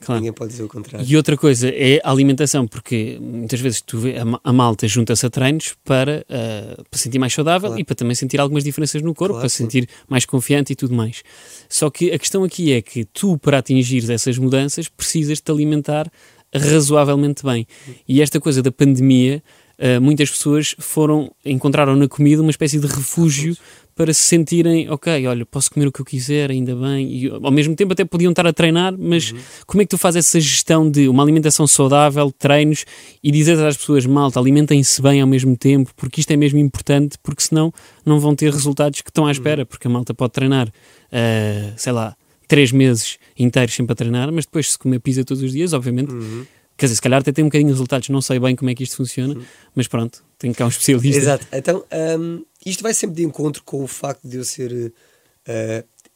[0.00, 0.20] Claro.
[0.20, 1.06] Ninguém pode dizer o contrário.
[1.08, 4.86] E outra coisa é a alimentação, porque muitas vezes tu vê, a, ma- a malta
[4.86, 7.80] junta-se a treinos para, ah, para sentir mais saudável Claro.
[7.80, 9.64] e para também sentir algumas diferenças no corpo, Claro, para sim.
[9.64, 11.22] sentir mais confiante e tudo mais.
[11.68, 16.10] Só que a questão aqui é que tu, para atingir essas mudanças, precisas te alimentar
[16.54, 17.66] razoavelmente bem.
[18.06, 19.42] E esta coisa da pandemia,
[19.84, 23.54] ah, muitas pessoas foram encontraram na comida uma espécie de refúgio
[23.94, 27.50] para se sentirem, ok, olha, posso comer o que eu quiser, ainda bem, e ao
[27.50, 29.32] mesmo tempo até podiam estar a treinar, mas
[29.66, 32.84] como é que tu fazes essa gestão de uma alimentação saudável, treinos,
[33.22, 37.18] e dizer às pessoas, malta, alimentem-se bem ao mesmo tempo, porque isto é mesmo importante,
[37.22, 37.72] porque senão
[38.04, 40.72] não vão ter resultados que estão à espera, porque a malta pode treinar,
[41.12, 42.16] ah, sei lá,
[42.48, 46.12] três meses inteiros sempre a treinar, mas depois se comer pizza todos os dias, obviamente,
[46.12, 46.44] Uhum.
[46.76, 48.74] Quer dizer, se calhar até tem um bocadinho de resultados, não sei bem como é
[48.74, 49.40] que isto funciona,
[49.74, 51.20] mas pronto, tenho cá um especialista.
[51.20, 51.46] Exato.
[51.52, 51.84] Então,
[52.18, 54.92] hum, isto vai sempre de encontro com o facto de eu ser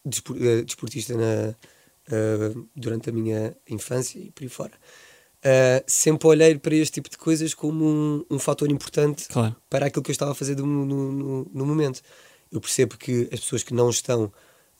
[0.05, 1.55] despor- eh, desportista na,
[2.11, 4.73] eh, durante a minha infância e por aí fora.
[5.87, 9.55] Sempre olhei para este tipo de coisas como um, um fator importante Claro.
[9.69, 12.01] para aquilo que eu estava a fazer do- no, no, no momento.
[12.51, 14.31] Eu percebo que as pessoas que não estão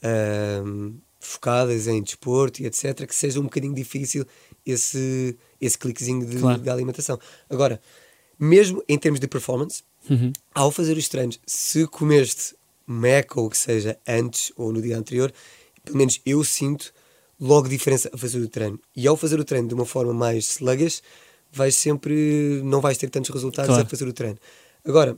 [0.03, 4.25] ahm, focadas em desporto e etc., que seja um bocadinho difícil
[4.71, 6.61] esse, esse cliquezinho de, Claro.
[6.61, 7.19] de alimentação.
[7.49, 7.81] Agora,
[8.37, 10.31] mesmo em termos de performance, Uhum.
[10.55, 12.55] ao fazer os treinos, se comeste
[12.85, 15.31] Mac ou o que seja antes ou no dia anterior,
[15.83, 16.91] pelo menos eu sinto
[17.39, 18.79] logo diferença a fazer o treino.
[18.95, 21.01] E ao fazer o treino de uma forma mais sluggish,
[21.51, 23.83] vais sempre, não vais ter tantos resultados Claro.
[23.85, 24.37] a fazer o treino.
[24.85, 25.17] Agora,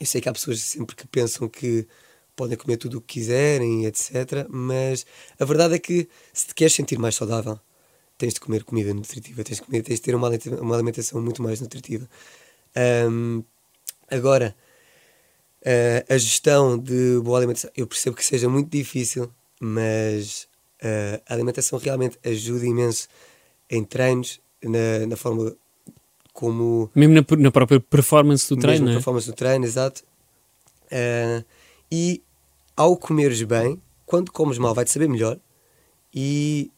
[0.00, 1.86] eu sei que há pessoas sempre que pensam que
[2.34, 4.46] podem comer tudo o que quiserem, etc.
[4.48, 5.04] Mas
[5.38, 7.60] a verdade é que se te queres sentir mais saudável,
[8.20, 11.20] tens de comer comida nutritiva, tens de, comer, tens de ter uma alimenta- uma alimentação
[11.22, 12.06] muito mais nutritiva.
[12.76, 13.42] Ahm,
[14.10, 14.54] agora,
[15.64, 20.46] ah, a gestão de boa alimentação, eu percebo que seja muito difícil, mas
[20.82, 23.08] ah, a alimentação realmente ajuda imenso
[23.70, 25.56] em treinos, na, na forma
[26.34, 28.94] como Mesmo na, na própria performance do mesmo treino, a não é?
[28.96, 30.02] performance do treino, exato.
[30.92, 31.42] Ah,
[31.90, 32.22] e
[32.76, 35.38] ao comeres bem, quando comes mal, vai-te saber melhor.
[36.14, 36.70] E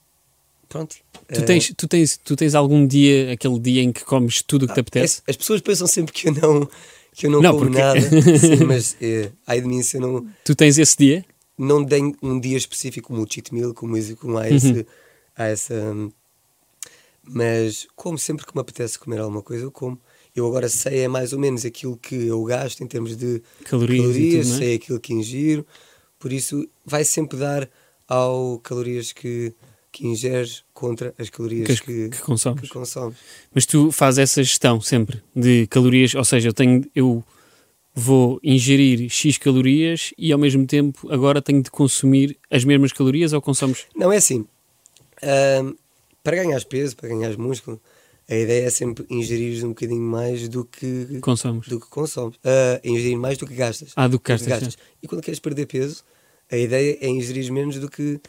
[0.72, 0.96] pronto.
[1.32, 4.64] Tu Ah, tens, tu, tens, tu tens algum dia, aquele dia em que comes tudo
[4.64, 5.22] o que te apetece?
[5.26, 6.68] as, as pessoas pensam sempre que eu não,
[7.14, 8.00] que eu não, Não, como porque- nada,
[8.38, 11.24] Sim, mas eh, ai de mim se eu não, Tu tens esse dia?
[11.58, 14.84] não tenho um dia específico como o cheat meal, como, esse- como há, esse, Uhum.
[15.36, 15.74] há essa.
[15.74, 16.10] hum,
[17.24, 19.98] Mas como sempre que me apetece comer alguma coisa, eu como.
[20.34, 24.00] Eu agora sei é mais ou menos aquilo que eu gasto em termos de Calorias,
[24.06, 24.58] calorias, tudo, é?
[24.58, 25.66] sei aquilo que ingiro,
[26.18, 27.68] por isso vai sempre dar
[28.08, 29.52] ao calorias que,
[29.92, 32.62] que ingeres contra as calorias Que, que, que consomes.
[32.62, 33.16] que consomes.
[33.54, 37.22] Mas tu fazes essa gestão sempre de calorias, ou seja, eu tenho, eu
[37.94, 43.34] vou ingerir X calorias e ao mesmo tempo agora tenho de consumir as mesmas calorias
[43.34, 43.84] ou consomes?
[43.94, 44.46] Não é assim.
[46.22, 47.80] Para ganhares peso, para ganhares músculo,
[48.28, 51.66] a ideia é sempre ingerir um bocadinho mais do que, Consomes.
[51.68, 52.38] do que consomes.
[52.44, 53.92] Ah, ingerir mais do que gastas.
[53.96, 56.04] Ah, do que gastas, E quando queres perder peso,
[56.50, 58.20] a ideia é ingerir menos do que,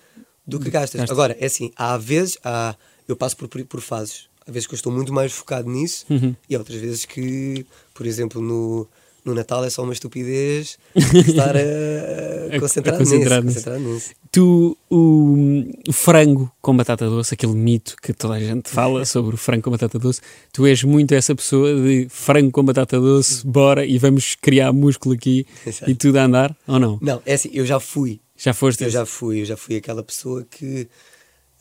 [0.45, 1.09] do que gastas.
[1.09, 2.75] Agora, é assim, há vezes, há,
[3.07, 4.25] eu passo por, por fases.
[4.47, 6.35] Há vezes que eu estou muito mais focado nisso Uhum.
[6.49, 8.85] e há outras vezes que, por exemplo, no,
[9.23, 13.69] no Natal é só uma estupidez estar a, A- a concentrar, concentrar nisso, nisso.
[13.69, 14.09] concentrar nisso.
[14.33, 19.35] Tu, o, o frango com batata doce, aquele mito que toda a gente fala sobre
[19.35, 20.19] o frango com batata doce,
[20.51, 25.15] tu és muito essa pessoa de frango com batata doce, bora e vamos criar músculo
[25.15, 25.89] aqui Exato.
[25.89, 26.99] e tudo a andar, ou não?
[27.01, 28.19] Não, é assim, eu já fui.
[28.43, 28.83] Já foste?
[28.83, 30.87] Eu já fui, eu já fui aquela pessoa que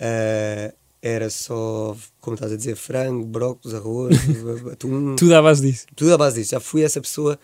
[0.00, 4.16] ah, era só, como estás a dizer, frango, brócolis, arroz,
[4.72, 5.86] atum, Tudo à base disso.
[5.94, 6.50] tudo à base disso.
[6.52, 7.38] Já fui essa pessoa,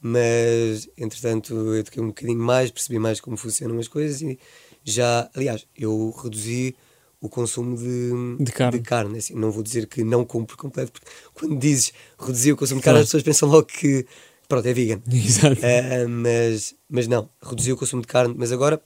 [0.00, 4.38] mas entretanto eu eduquei um bocadinho mais, percebi mais como funcionam as coisas e
[4.84, 6.74] já, aliás, eu reduzi
[7.20, 8.10] o consumo de,
[8.44, 9.16] De carne.
[9.18, 12.80] assim, não vou dizer que não como por completo, porque quando dizes reduzir o consumo
[12.80, 12.96] de Claro.
[12.96, 14.04] carne, as pessoas pensam logo que
[14.52, 15.00] pronto, é vegan.
[15.10, 15.62] Exato.
[15.64, 18.82] Ah, mas, mas não, reduzi o consumo de carne, mas agora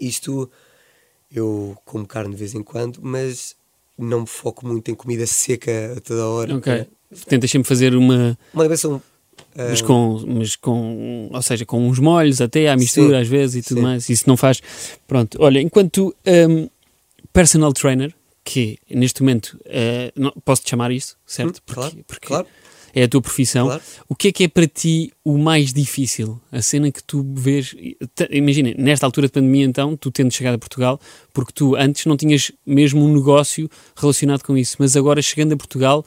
[0.00, 0.50] isto
[1.30, 3.54] eu como carne de vez em quando, mas
[3.98, 6.56] não me foco muito em comida seca a toda hora.
[6.56, 6.86] Ok.
[7.26, 8.38] Tentas sempre fazer uma.
[8.54, 9.02] Uma alimentação
[9.54, 11.28] ah, Mas com, mas com.
[11.34, 13.82] Ou seja, com uns molhos até à mistura Sim, às vezes e tudo sim.
[13.82, 14.08] mais.
[14.08, 14.62] Isso não faz.
[15.06, 15.36] Pronto.
[15.38, 16.66] Olha, enquanto um,
[17.30, 19.60] personal trainer, que neste momento.
[19.66, 21.58] eh, não- Posso-te chamar isso, certo?
[21.58, 22.46] Hum, claro, porque claro.
[22.98, 23.66] É a tua profissão.
[23.66, 23.82] Claro.
[24.08, 26.40] O que é que é para ti o mais difícil?
[26.50, 27.74] A cena que tu vês.
[28.30, 31.00] Imagina, nesta altura de pandemia, então, tu tendo chegado a Portugal,
[31.32, 35.56] porque tu antes não tinhas mesmo um negócio relacionado com isso, mas agora chegando a
[35.56, 36.04] Portugal,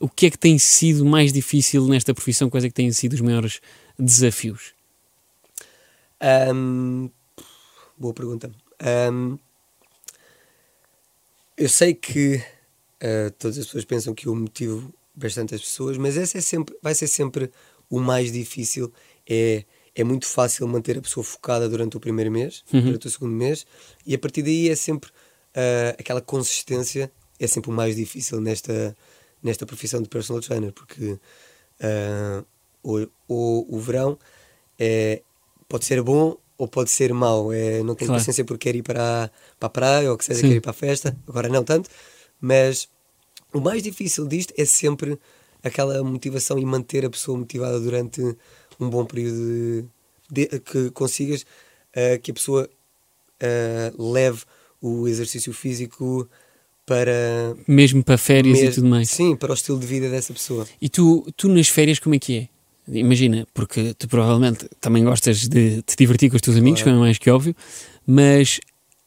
[0.00, 2.50] o que é que tem sido mais difícil nesta profissão?
[2.50, 3.60] Quais é que têm sido os maiores
[3.98, 4.72] desafios?
[6.20, 7.08] Ahm,
[7.96, 8.50] boa pergunta.
[8.80, 9.36] Ahm,
[11.56, 12.42] eu sei que
[13.04, 16.76] ah, todas as pessoas pensam que eu motivo bastante as pessoas, mas esse é sempre,
[16.82, 17.50] vai ser sempre
[17.88, 18.92] o mais difícil.
[19.28, 23.32] É, é muito fácil manter a pessoa focada durante o primeiro mês, durante o segundo
[23.32, 23.64] mês,
[24.04, 25.10] e a partir daí é sempre
[25.54, 28.96] ah, aquela consistência é sempre o mais difícil nesta,
[29.42, 31.18] nesta profissão de personal trainer, porque
[31.80, 32.44] ah,
[32.82, 34.18] o, o, o verão
[34.78, 35.22] é,
[35.68, 37.52] pode ser bom ou pode ser mau.
[37.52, 38.20] É, não tenho Claro.
[38.20, 40.48] paciência porque quer ir para, a- para a praia ou que seja, Sim.
[40.48, 41.16] quer ir para a festa.
[41.26, 41.88] Agora não tanto.
[42.40, 42.88] Mas
[43.54, 45.18] o mais difícil disto é sempre
[45.62, 48.20] aquela motivação e manter a pessoa motivada durante
[48.80, 49.88] um bom período
[50.30, 51.46] de, de- que consigas
[51.96, 52.68] ah, que a pessoa
[53.40, 54.42] ah, leve
[54.82, 56.28] o exercício físico
[56.84, 59.08] para Mesmo para férias e mesmo- tudo mais.
[59.08, 60.66] Sim, para o estilo de vida dessa pessoa.
[60.80, 62.48] E tu, tu nas férias como é que é?
[62.86, 66.96] Imagina, porque tu provavelmente também gostas de te divertir com os teus amigos, Claro.
[66.98, 67.56] como é mais que óbvio,
[68.06, 68.60] mas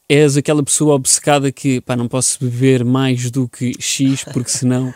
[0.10, 4.94] és aquela pessoa obcecada que pá, não posso beber mais do que X, porque senão.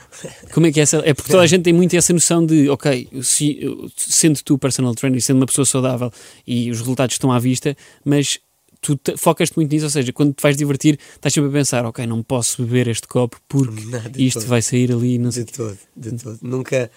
[0.53, 0.97] Como é que é essa?
[1.05, 3.59] É porque toda a gente tem muito essa noção de, ok, se,
[3.97, 6.11] sendo tu personal trainer sendo uma pessoa saudável
[6.47, 8.39] e os resultados estão à vista, mas
[8.79, 11.85] tu te- focas-te muito nisso, ou seja, quando te vais divertir, estás sempre a pensar,
[11.85, 13.83] ok, não posso beber este copo porque
[14.17, 14.47] isto todo.
[14.47, 15.43] vai sair ali, não sei.
[15.43, 16.39] De todo, de todo.
[16.41, 16.89] Nunca,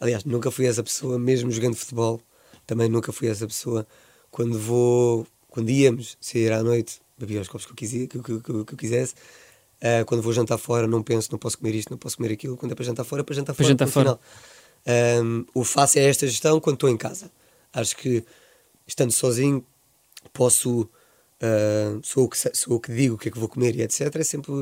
[0.00, 2.20] aliás, nunca fui essa pessoa, mesmo jogando futebol,
[2.66, 3.86] também nunca fui essa pessoa.
[4.28, 8.40] Quando vou, quando íamos sair à noite, bebia os copos que eu, quisia, que, que,
[8.40, 9.14] que, que eu quisesse.
[9.82, 12.56] Ah, quando vou jantar fora, não penso, não posso comer isto, não posso comer aquilo.
[12.56, 13.68] Quando é para jantar fora, é para jantar Para fora.
[13.68, 14.18] jantar fora.
[14.84, 15.20] final.
[15.22, 17.30] Ahm, o fácil é esta gestão quando estou em casa.
[17.72, 18.24] Acho que,
[18.86, 19.64] estando sozinho,
[20.32, 20.88] posso.
[21.42, 23.82] ah, sou, o que, sou o que digo o que é que vou comer e
[23.82, 24.14] etc.
[24.16, 24.52] É sempre.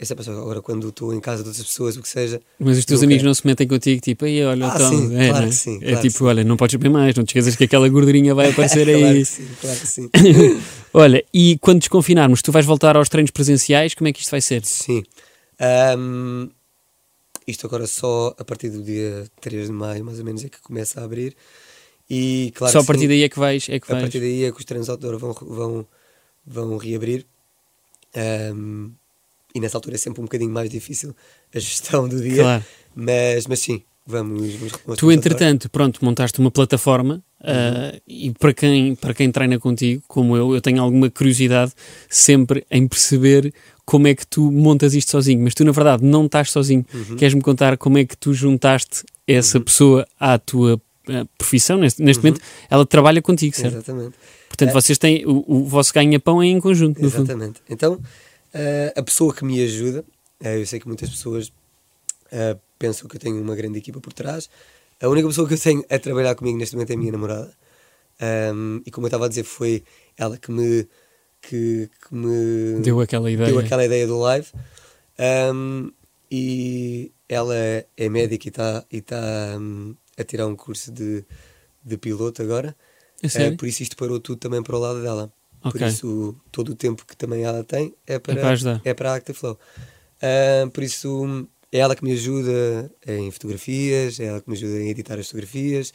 [0.00, 0.30] É sempre assim.
[0.30, 2.40] Agora, quando estou em casa de outras pessoas, o que seja.
[2.58, 5.28] Mas os teus amigos não se metem contigo, tipo, aí olha, Ah, então, sim, é,
[5.28, 5.48] claro não é?
[5.48, 6.24] que sim, É claro tipo, sim.
[6.24, 9.00] olha, não podes beber mais, não te esqueças que aquela gordurinha vai aparecer aí.
[9.00, 10.10] claro que sim, claro que sim.
[10.92, 14.40] olha, e quando desconfinarmos, tu vais voltar aos treinos presenciais, como é que isto vai
[14.40, 14.64] ser?
[14.64, 15.02] Sim.
[15.60, 16.48] Ahm,
[17.46, 20.60] isto agora só a partir do dia 3 de maio, mais ou menos, é que
[20.60, 21.36] começa a abrir.
[22.10, 24.02] E claro Só a partir sim, daí é que vais, é que a vais.
[24.04, 25.86] partir daí é que os treinos outdoor vão, vão,
[26.46, 27.26] vão reabrir.
[28.16, 28.90] Ahm,
[29.54, 31.14] e nessa altura é sempre um bocadinho mais difícil
[31.54, 32.42] a gestão do dia.
[32.42, 32.64] Claro.
[32.94, 34.54] Mas, mas sim, vamos.
[34.56, 39.58] vamos, Tu, a entretanto, pronto, montaste uma plataforma ah, e para quem, para quem treina
[39.58, 41.72] contigo, como eu, eu tenho alguma curiosidade
[42.08, 43.52] sempre em perceber
[43.84, 45.40] como é que tu montas isto sozinho.
[45.42, 46.84] Mas tu, na verdade, não estás sozinho.
[47.16, 51.78] Queres-me contar como é que tu juntaste essa pessoa à tua ah, profissão?
[51.78, 53.74] Neste, neste momento, ela trabalha contigo, certo?
[53.74, 54.14] Exatamente.
[54.48, 54.72] Portanto, É.
[54.72, 57.02] vocês têm, o, o vosso ganha-pão é em conjunto.
[57.04, 57.60] Exatamente.
[57.68, 58.00] Então,
[58.52, 60.04] eh, a pessoa que me ajuda,
[60.42, 61.52] eh, eu sei que muitas pessoas
[62.78, 64.50] pensam que eu tenho uma grande equipa por trás.
[65.00, 67.52] A única pessoa que eu tenho a trabalhar comigo neste momento é a minha namorada.
[68.20, 69.84] Ahm, e como eu estava a dizer, foi
[70.16, 70.88] ela que me,
[71.40, 73.48] que, que me Deu aquela ideia.
[73.48, 74.48] deu aquela ideia do live.
[75.18, 75.90] Ahm,
[76.30, 81.24] e ela é médica e está e tá, hum, a tirar um curso de,
[81.84, 82.76] de piloto agora.
[83.22, 85.32] Eh, por isso isto parou tudo também para o lado dela.
[85.64, 85.72] Ok.
[85.80, 88.80] Por isso todo o tempo que também ela tem é para, para ajudar.
[88.84, 89.58] é para a Active Flow.
[90.72, 94.88] Por isso é ela que me ajuda em fotografias, é ela que me ajuda em
[94.90, 95.92] editar as fotografias.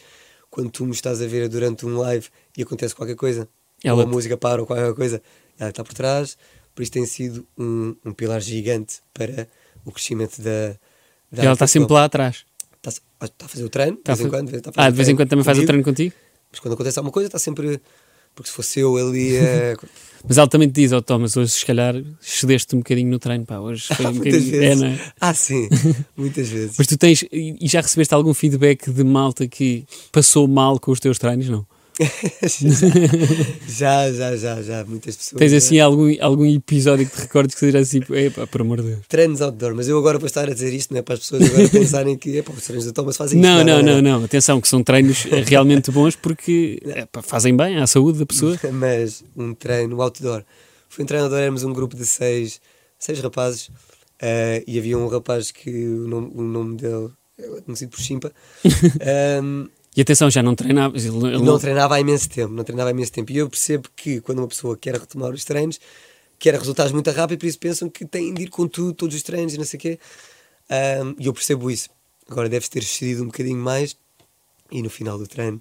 [0.50, 3.48] Quando tu me estás a ver durante um live e acontece qualquer coisa,
[3.82, 5.20] Ela ou a te- música para ou qualquer coisa,
[5.58, 6.36] ela está por trás.
[6.74, 9.48] Por isso tem sido um, um pilar gigante para
[9.84, 10.76] o crescimento da.
[11.30, 12.44] da E ela está sempre lá atrás.
[12.76, 12.90] Está,
[13.24, 14.50] está a fazer o treino, de vez em quando.
[14.76, 15.66] Ah, de vez em quando também faz o comigo.
[15.68, 16.14] treino contigo?
[16.50, 17.80] Mas quando acontece alguma coisa, está sempre.
[18.34, 19.36] Porque se fosse eu ali.
[19.36, 19.76] eh,
[20.26, 23.44] Mas ela também te diz, ó Thomas, hoje se calhar cedeste um bocadinho no treino,
[23.44, 24.60] pá, hoje foi um muitas bocadinho.
[24.60, 24.82] vezes.
[24.82, 25.12] É, é?
[25.20, 25.68] Ah, sim,
[26.16, 26.76] muitas vezes.
[26.78, 30.98] Mas tu tens, e já recebeste algum feedback de malta que passou mal com os
[30.98, 31.66] teus treinos, não?
[33.68, 35.38] já, já, já, já, muitas pessoas.
[35.38, 35.58] Tens já.
[35.58, 39.00] assim algum, algum episódio que te recordes que seja assim, epá, por amor de Deus.
[39.08, 41.42] Treinos outdoor, mas eu agora para estar a dizer isto não é para as pessoas
[41.42, 43.66] agora pensarem que epá, os treinos do Thomas fazem Não, isto.
[43.66, 48.18] não, não, não, atenção, que são treinos realmente bons porque epá, fazem bem à saúde
[48.18, 48.58] da pessoa.
[48.72, 50.42] Mas um treino outdoor.
[50.88, 52.60] Fui um treinador, éramos um grupo de seis,
[52.98, 53.70] seis rapazes
[54.20, 58.32] eh, e havia um rapaz que o nome, o nome dele é conhecido por Chimpa.
[59.00, 61.04] Ehm, E atenção, já não treinavas.
[61.04, 63.30] Ele, ele não treinava há imenso tempo, não treinava há imenso tempo.
[63.30, 65.78] E eu percebo que quando uma pessoa quer retomar os treinos,
[66.38, 69.22] quer resultados muito rápido, por isso pensam que têm de ir com tudo, todos os
[69.22, 69.98] treinos e não sei o quê.
[71.18, 71.88] E eu percebo isso.
[72.28, 73.96] agora deves ter excedido um bocadinho mais.
[74.70, 75.60] E no final do treino.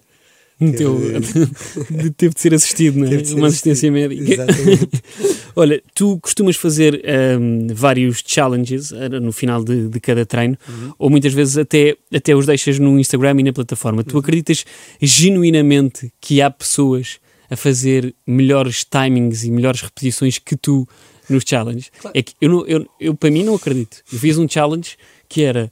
[0.63, 0.99] Meteu,
[2.17, 3.09] Teve- de ser assistido, não é?
[3.35, 3.91] Uma assistência assistido.
[3.93, 4.33] médica.
[4.33, 4.89] Exatamente.
[5.55, 10.91] Olha, tu costumas fazer ahm, vários challenges ah, no final de, de cada treino, Uhum.
[10.97, 13.99] ou muitas vezes até, até os deixas no Instagram e na plataforma.
[13.99, 14.03] Uhum.
[14.05, 14.65] Tu acreditas
[15.01, 20.87] genuinamente que há pessoas a fazer melhores timings e melhores repetições que tu
[21.29, 21.91] nos challenges?
[21.99, 22.17] Claro.
[22.17, 23.97] É que eu, não, eu, eu, para mim, não acredito.
[24.11, 24.95] Eu fiz um challenge
[25.29, 25.71] que era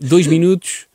[0.00, 0.86] dois minutos,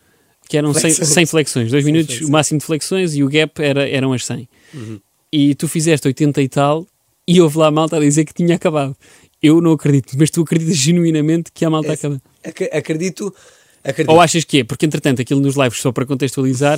[0.49, 1.09] que eram 100 Flexões.
[1.13, 2.29] 100 flexões, dois 100 minutos, flexões.
[2.29, 4.99] o máximo de flexões e o gap era, eram as 100 Uhum.
[5.31, 6.85] e tu fizeste 80 e tal,
[7.27, 8.95] e houve lá a malta a dizer que tinha acabado.
[9.41, 12.21] Eu não acredito, mas tu acreditas genuinamente que a malta É, acaba.
[12.43, 13.33] Ac- acredito.
[13.81, 14.11] Acredito.
[14.11, 14.63] Ou achas que é?
[14.65, 16.77] Porque entretanto, aquilo nos lives, só para contextualizar,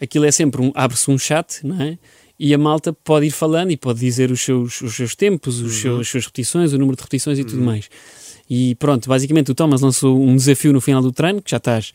[0.00, 0.72] aquilo é sempre um.
[0.74, 1.96] abre-se um chat, não é?
[2.38, 5.74] E a malta pode ir falando e pode dizer os seus, os seus tempos, os
[5.76, 7.88] seus, as suas repetições, o número de repetições e tudo mais.
[8.48, 11.92] E pronto, basicamente o Thomas lançou um desafio no final do treino, que já estás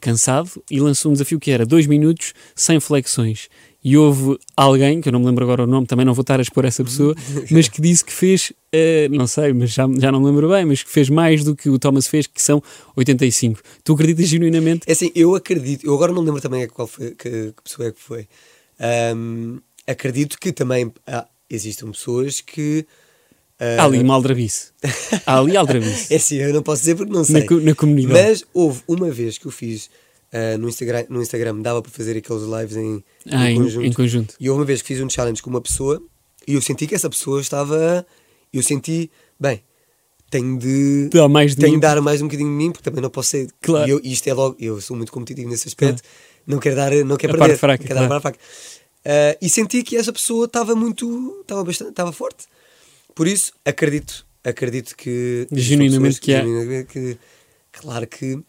[0.00, 3.48] cansado, e lançou um desafio que era 2 minutos sem flexões.
[3.84, 6.38] E houve alguém, que eu não me lembro agora o nome, também não vou estar
[6.38, 7.14] a expor essa pessoa,
[7.52, 10.64] mas que disse que fez, eh, não sei, mas já, já não me lembro bem,
[10.64, 12.62] mas que fez mais do que o Thomas fez, que são
[12.96, 13.60] 85.
[13.84, 14.88] Tu acreditas genuinamente?
[14.88, 17.88] É assim, eu acredito, eu agora não me lembro também qual foi, que, que pessoa
[17.88, 18.26] é que foi.
[18.80, 22.86] Ahm, acredito que também ah, existam pessoas que.
[23.58, 24.72] Ah, Há ali uma aldrabice.
[25.26, 26.12] Há ali aldrabice.
[26.14, 27.44] É assim, eu não posso dizer porque não sei.
[27.44, 28.28] na, na comunidade.
[28.28, 29.88] Mas houve uma vez que eu fiz
[30.32, 33.86] ah, no, Instagram, no Instagram, dava para fazer aqueles lives em, ah, em em, conjunto.
[33.86, 34.34] em conjunto.
[34.40, 36.02] E houve uma vez que fiz um challenge com uma pessoa
[36.46, 38.04] e eu senti que essa pessoa estava.
[38.52, 39.62] Eu senti, bem,
[40.30, 41.08] tenho de.
[41.12, 41.78] Dá mais de tenho mim.
[41.78, 43.48] de dar mais um bocadinho de mim, porque também não posso ser.
[43.60, 43.88] Claro.
[43.88, 44.56] E, eu, isto é logo.
[44.58, 46.02] Eu sou muito competitivo nesse aspecto,
[46.46, 46.92] não quero dar.
[47.04, 47.38] Não quero A perder.
[47.38, 48.22] parte fraca, quero dar a claro.
[48.22, 48.50] parte fraca.
[49.04, 51.40] Ah, e senti que essa pessoa estava muito.
[51.42, 51.90] Estava bastante.
[51.90, 52.46] Estava forte.
[53.14, 54.26] Por isso, acredito.
[54.42, 55.46] Acredito que.
[55.52, 57.18] Genuinamente pessoas que genuinamente que.
[57.70, 58.42] Claro que.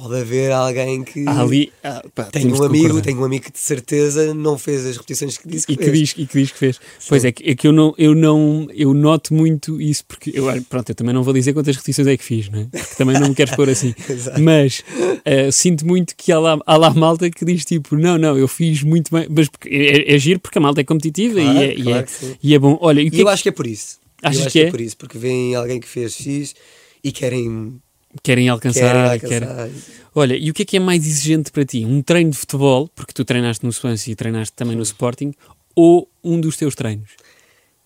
[0.00, 1.24] Pode haver alguém que.
[1.28, 1.72] Ali.
[1.82, 5.38] ah, pá, temos um amigo, tenho um amigo que de certeza não fez as repetições
[5.38, 5.98] que disse que, e que fez.
[5.98, 6.80] diz e que diz que fez.
[7.08, 10.44] Pois é que, é que eu não eu não eu noto muito isso porque eu
[10.68, 12.64] pronto eu também não vou dizer quantas repetições é que fiz, não é?
[12.64, 13.94] Porque também não me quero expor assim.
[14.40, 14.82] Mas
[15.24, 18.48] eh, sinto muito que há lá, há lá malta que diz tipo não não eu
[18.48, 21.62] fiz muito bem, mas porque é, é giro porque a malta é competitiva Claro, e,
[21.62, 22.36] é, e, claro é, que sim.
[22.42, 22.78] e é bom.
[22.80, 23.98] Olha e E que é eu que acho que é por isso.
[24.22, 24.70] Achas eu acho que é?
[24.70, 26.54] por isso, porque vem alguém que fez X
[27.02, 27.80] e querem,
[28.22, 29.18] querem querem alcançar?
[29.20, 29.70] querem- alcançar.
[30.14, 31.84] Olha, e o que é que é mais exigente para ti?
[31.84, 35.32] Um treino de futebol, porque tu treinaste no Swansea e treinaste também no Sporting,
[35.74, 37.10] ou um dos teus treinos?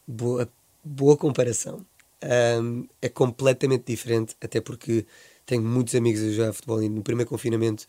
[0.06, 0.48] Boa,
[0.84, 1.84] boa comparação.
[2.22, 5.06] Ahm, é completamente diferente, até porque
[5.46, 7.86] tenho muitos amigos a jogar futebol e no primeiro confinamento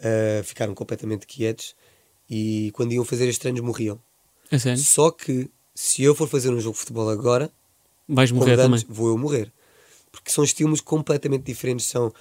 [0.00, 1.74] ah, ficaram completamente quietos
[2.28, 3.98] e quando iam fazer estes treinos morriam.
[4.58, 4.78] Sério?
[4.78, 7.50] Só que se eu for fazer um jogo de futebol agora,
[8.08, 8.78] Vais morrer de também.
[8.80, 9.50] antes, vou eu morrer.
[10.12, 11.86] Porque são estímulos completamente diferentes.
[11.86, 12.12] São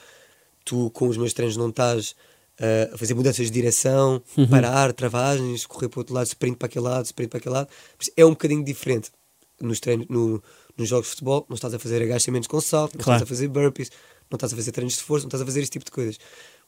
[0.65, 2.11] tu com os meus treinos não estás
[2.59, 4.47] uh, a fazer mudanças de direção, Uhum.
[4.47, 7.69] parar, travagens, correr para o outro lado, sprint para aquele lado, sprint para aquele lado.
[8.15, 9.11] É um bocadinho diferente.
[9.59, 10.41] Nos, treinos, no,
[10.77, 13.17] nos jogos de futebol, não estás a fazer agachamentos com salto, não Claro.
[13.17, 13.91] estás a fazer burpees,
[14.29, 16.17] não estás a fazer treinos de força, não estás a fazer esse tipo de coisas.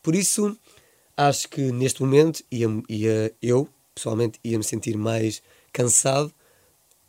[0.02, 0.56] Por isso,
[1.18, 6.32] acho que neste momento ia, ia, eu, pessoalmente, ia me sentir mais cansado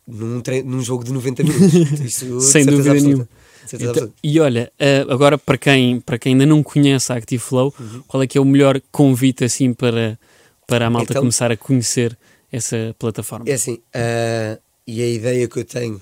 [0.07, 1.75] num, treino, num jogo de 90 minutos.
[2.01, 3.03] Isso, Sem dúvida absoluta.
[3.07, 3.29] nenhuma.
[3.73, 7.75] Então, e olha, eh, agora para quem, para quem ainda não conhece a Active Flow,
[7.79, 8.03] Uhum.
[8.07, 10.19] qual é que é o melhor convite assim para,
[10.67, 12.17] para a malta Então- começar a conhecer
[12.53, 13.47] essa plataforma?
[13.49, 16.01] É assim, ah, e a ideia que eu tenho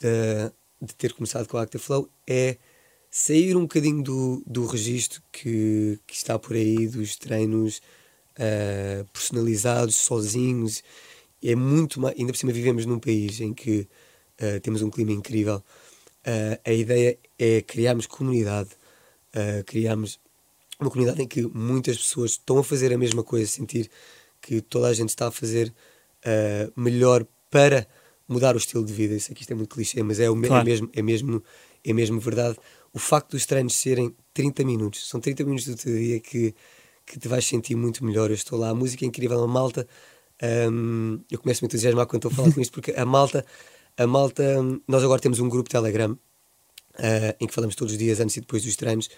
[0.00, 0.52] de,
[0.86, 2.56] de ter começado com a Active Flow é
[3.10, 7.80] sair um bocadinho do, do registro que, que está por aí, dos treinos
[8.38, 10.82] ah, personalizados, sozinhos.
[11.44, 13.86] É muito mais, ainda por cima vivemos num país em que
[14.40, 15.62] ah, temos um clima incrível.
[16.24, 18.70] Ah, a ideia é criarmos comunidade,
[19.34, 20.18] ah, criarmos
[20.80, 23.90] uma comunidade em que muitas pessoas estão a fazer a mesma coisa, sentir
[24.40, 25.72] que toda a gente está a fazer
[26.24, 27.86] ah, melhor para
[28.28, 29.14] mudar o estilo de vida.
[29.14, 30.62] Isso aqui isto é muito clichê, mas é, o me- Claro.
[30.62, 31.42] é, mesmo, é, mesmo,
[31.84, 32.56] é mesmo verdade.
[32.92, 36.54] O facto dos treinos serem 30 minutos, são 30 minutos do teu dia que,
[37.06, 38.30] que te vais sentir muito melhor.
[38.30, 39.86] Eu estou lá, a música é incrível, a malta.
[40.70, 43.44] hum, eu começo a me entusiasmar quando estou a falar com isto, porque a malta,
[43.96, 44.42] a malta,
[44.88, 46.16] nós agora temos um grupo Telegram
[46.98, 49.08] ah, em que falamos todos os dias, antes e depois dos treinos.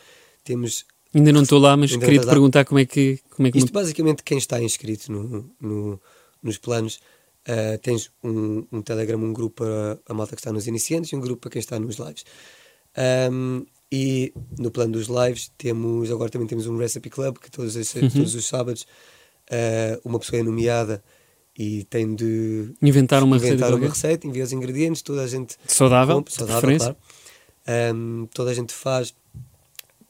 [0.42, 2.32] Temos Ainda não estou lá, mas Ainda queria te lá?
[2.32, 3.20] perguntar como é que.
[3.30, 6.00] Como é que Isto basicamente quem está inscrito no, no-
[6.42, 6.98] nos planos
[7.46, 11.16] ah, tens um, um Telegram, um grupo para a malta que está nos iniciantes e
[11.16, 12.24] um grupo para quem está nos lives.
[12.96, 17.76] Ahm, e no plano dos lives temos agora também temos um Recipe Club que todos,
[17.76, 18.08] os- Uhum.
[18.10, 18.86] todos os sábados
[19.50, 21.02] ah, uma pessoa é nomeada
[21.56, 23.94] e tem de inventar uma receita inventar uma qualquer?
[23.94, 26.96] receita, envia os ingredientes, toda a gente saudável, compra, saudável, claro.
[27.66, 29.14] Ahm, toda a gente faz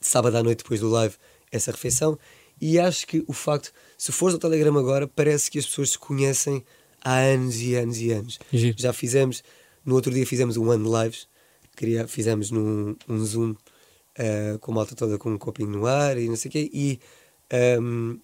[0.00, 1.14] sábado à noite depois do live
[1.50, 2.18] essa refeição.
[2.60, 5.98] E acho que o facto, se fores ao Telegram agora, parece que as pessoas se
[5.98, 6.64] conhecem
[7.02, 8.38] há anos e anos e anos.
[8.52, 8.76] Giro.
[8.78, 9.42] Já fizemos,
[9.84, 11.28] no outro dia fizemos um ano de lives,
[11.76, 13.54] queria, fizemos num um Zoom
[14.16, 16.70] eh, com a malta toda com um copinho no ar e não sei o quê,
[16.72, 17.00] e
[17.50, 18.16] ehm,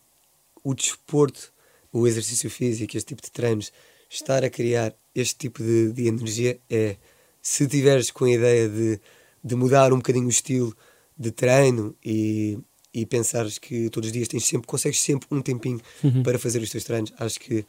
[0.63, 1.53] o desporto,
[1.93, 3.73] o exercício físico, este tipo de treinos,
[4.09, 6.97] estar a criar este tipo de, de energia é,
[7.43, 9.01] se tiveres com a ideia de,
[9.43, 10.77] de mudar um bocadinho o estilo
[11.17, 12.59] de treino e,
[12.93, 15.81] e pensares que todos os dias tens sempre, consegues sempre um tempinho
[16.25, 17.65] para fazer os teus treinos, acho que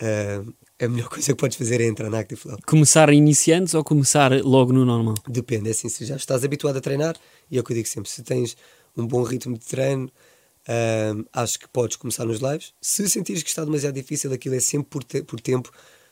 [0.00, 0.42] eh,
[0.78, 2.58] a melhor coisa que podes fazer é entrar na Active Flow.
[2.66, 5.14] Começar iniciantes ou começar logo no normal?
[5.28, 7.16] Depende, é assim, se já estás habituado a treinar,
[7.50, 8.56] e é o que eu digo sempre, se tens
[8.96, 10.10] um bom ritmo de treino,
[10.68, 12.72] ahm, acho que podes começar nos lives.
[12.80, 15.70] Se sentires que está demasiado difícil, aquilo é sempre por, te- por tempo,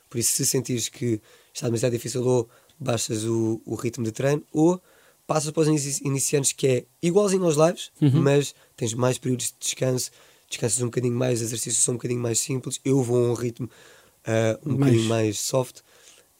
[0.09, 1.21] por isso se sentires que
[1.53, 2.49] está demasiado difícil, ou
[2.79, 4.81] baixas o, o ritmo de treino, ou
[5.27, 9.55] passas para os inici- iniciantes, que é igualzinho aos lives, mas tens mais períodos de
[9.61, 10.11] descanso,
[10.49, 13.35] descansas um bocadinho mais, os exercícios são um bocadinho mais simples, eu vou a um
[13.35, 13.69] ritmo
[14.27, 15.79] ah, um Mais- bocadinho mais soft.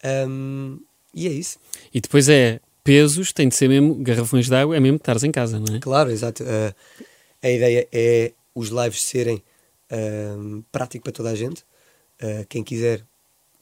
[0.03, 0.77] Ahm,
[1.13, 1.57] e é isso.
[1.93, 5.31] E depois é pesos, tem de ser mesmo garrafões de água, é mesmo estares em
[5.31, 5.79] casa, não é?
[5.79, 6.43] Claro, exato.
[6.43, 6.73] Uh,
[7.45, 9.41] a ideia é os lives serem
[9.91, 11.61] um, prático para toda a gente.
[12.21, 13.05] Uh, quem quiser,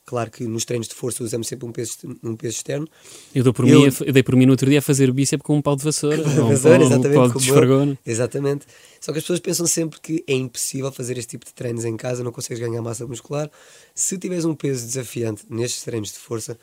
[0.06, 2.88] claro que nos treinos de força usamos sempre um peso, um peso externo.
[3.36, 5.44] Eu, dou por Eu- mim, eu dei por mim no outro dia a fazer bíceps
[5.44, 6.18] com um pau de vassoura.
[6.22, 8.00] ou um Vassoura, pau, um exatamente, pau de esfregona.
[8.06, 8.66] Exatamente.
[9.02, 11.98] Só que as pessoas pensam sempre que é impossível fazer este tipo de treinos em
[11.98, 13.50] casa, não consegues ganhar massa muscular.
[13.94, 16.58] Se tiveres um peso desafiante nestes treinos de força,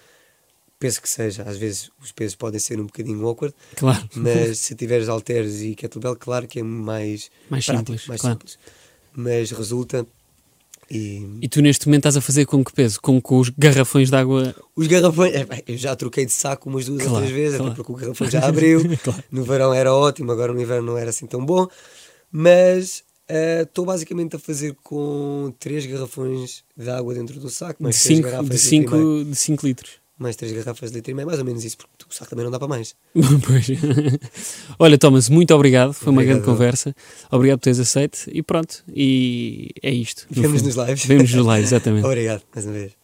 [0.81, 4.03] penso que seja, às vezes os pesos podem ser um bocadinho awkward, Claro.
[4.17, 8.35] mas se tiveres halteres e kettlebell, claro que é mais, Mais prático, simples, mais claro.
[8.39, 8.59] simples.
[9.15, 10.07] Mas resulta
[10.91, 13.01] e E tu neste momento estás a fazer com que peso?
[13.01, 14.55] Com, com os garrafões de água.
[14.75, 17.73] os garrafões, é, eu já troquei de saco umas duas ou Claro, três vezes, claro.
[17.73, 18.81] até porque o garrafão já abriu.
[19.05, 19.23] Claro.
[19.31, 21.69] No verão era ótimo, agora no inverno não era assim tão bom.
[22.33, 27.83] Mas eh, estou basicamente a fazer com três garrafões de água dentro do saco, De
[27.85, 30.00] mais três 5 garrafas de de, de cinco litros.
[30.23, 32.45] Mais três garrafas de litro e meio, mais ou menos isso, porque o saco também
[32.45, 32.95] não dá para mais.
[33.47, 33.69] Pois.
[34.79, 35.93] Olha, Thomas, muito obrigado.
[35.93, 36.37] Foi uma Obrigado.
[36.43, 36.95] grande conversa.
[37.31, 38.19] Obrigado por teres aceito.
[38.33, 38.83] E pronto.
[38.95, 40.27] E é isto.
[40.31, 41.05] Vemos nos lives.
[41.07, 42.05] Vemos nos lives, exatamente.
[42.07, 43.00] Obrigado, mais uma vez.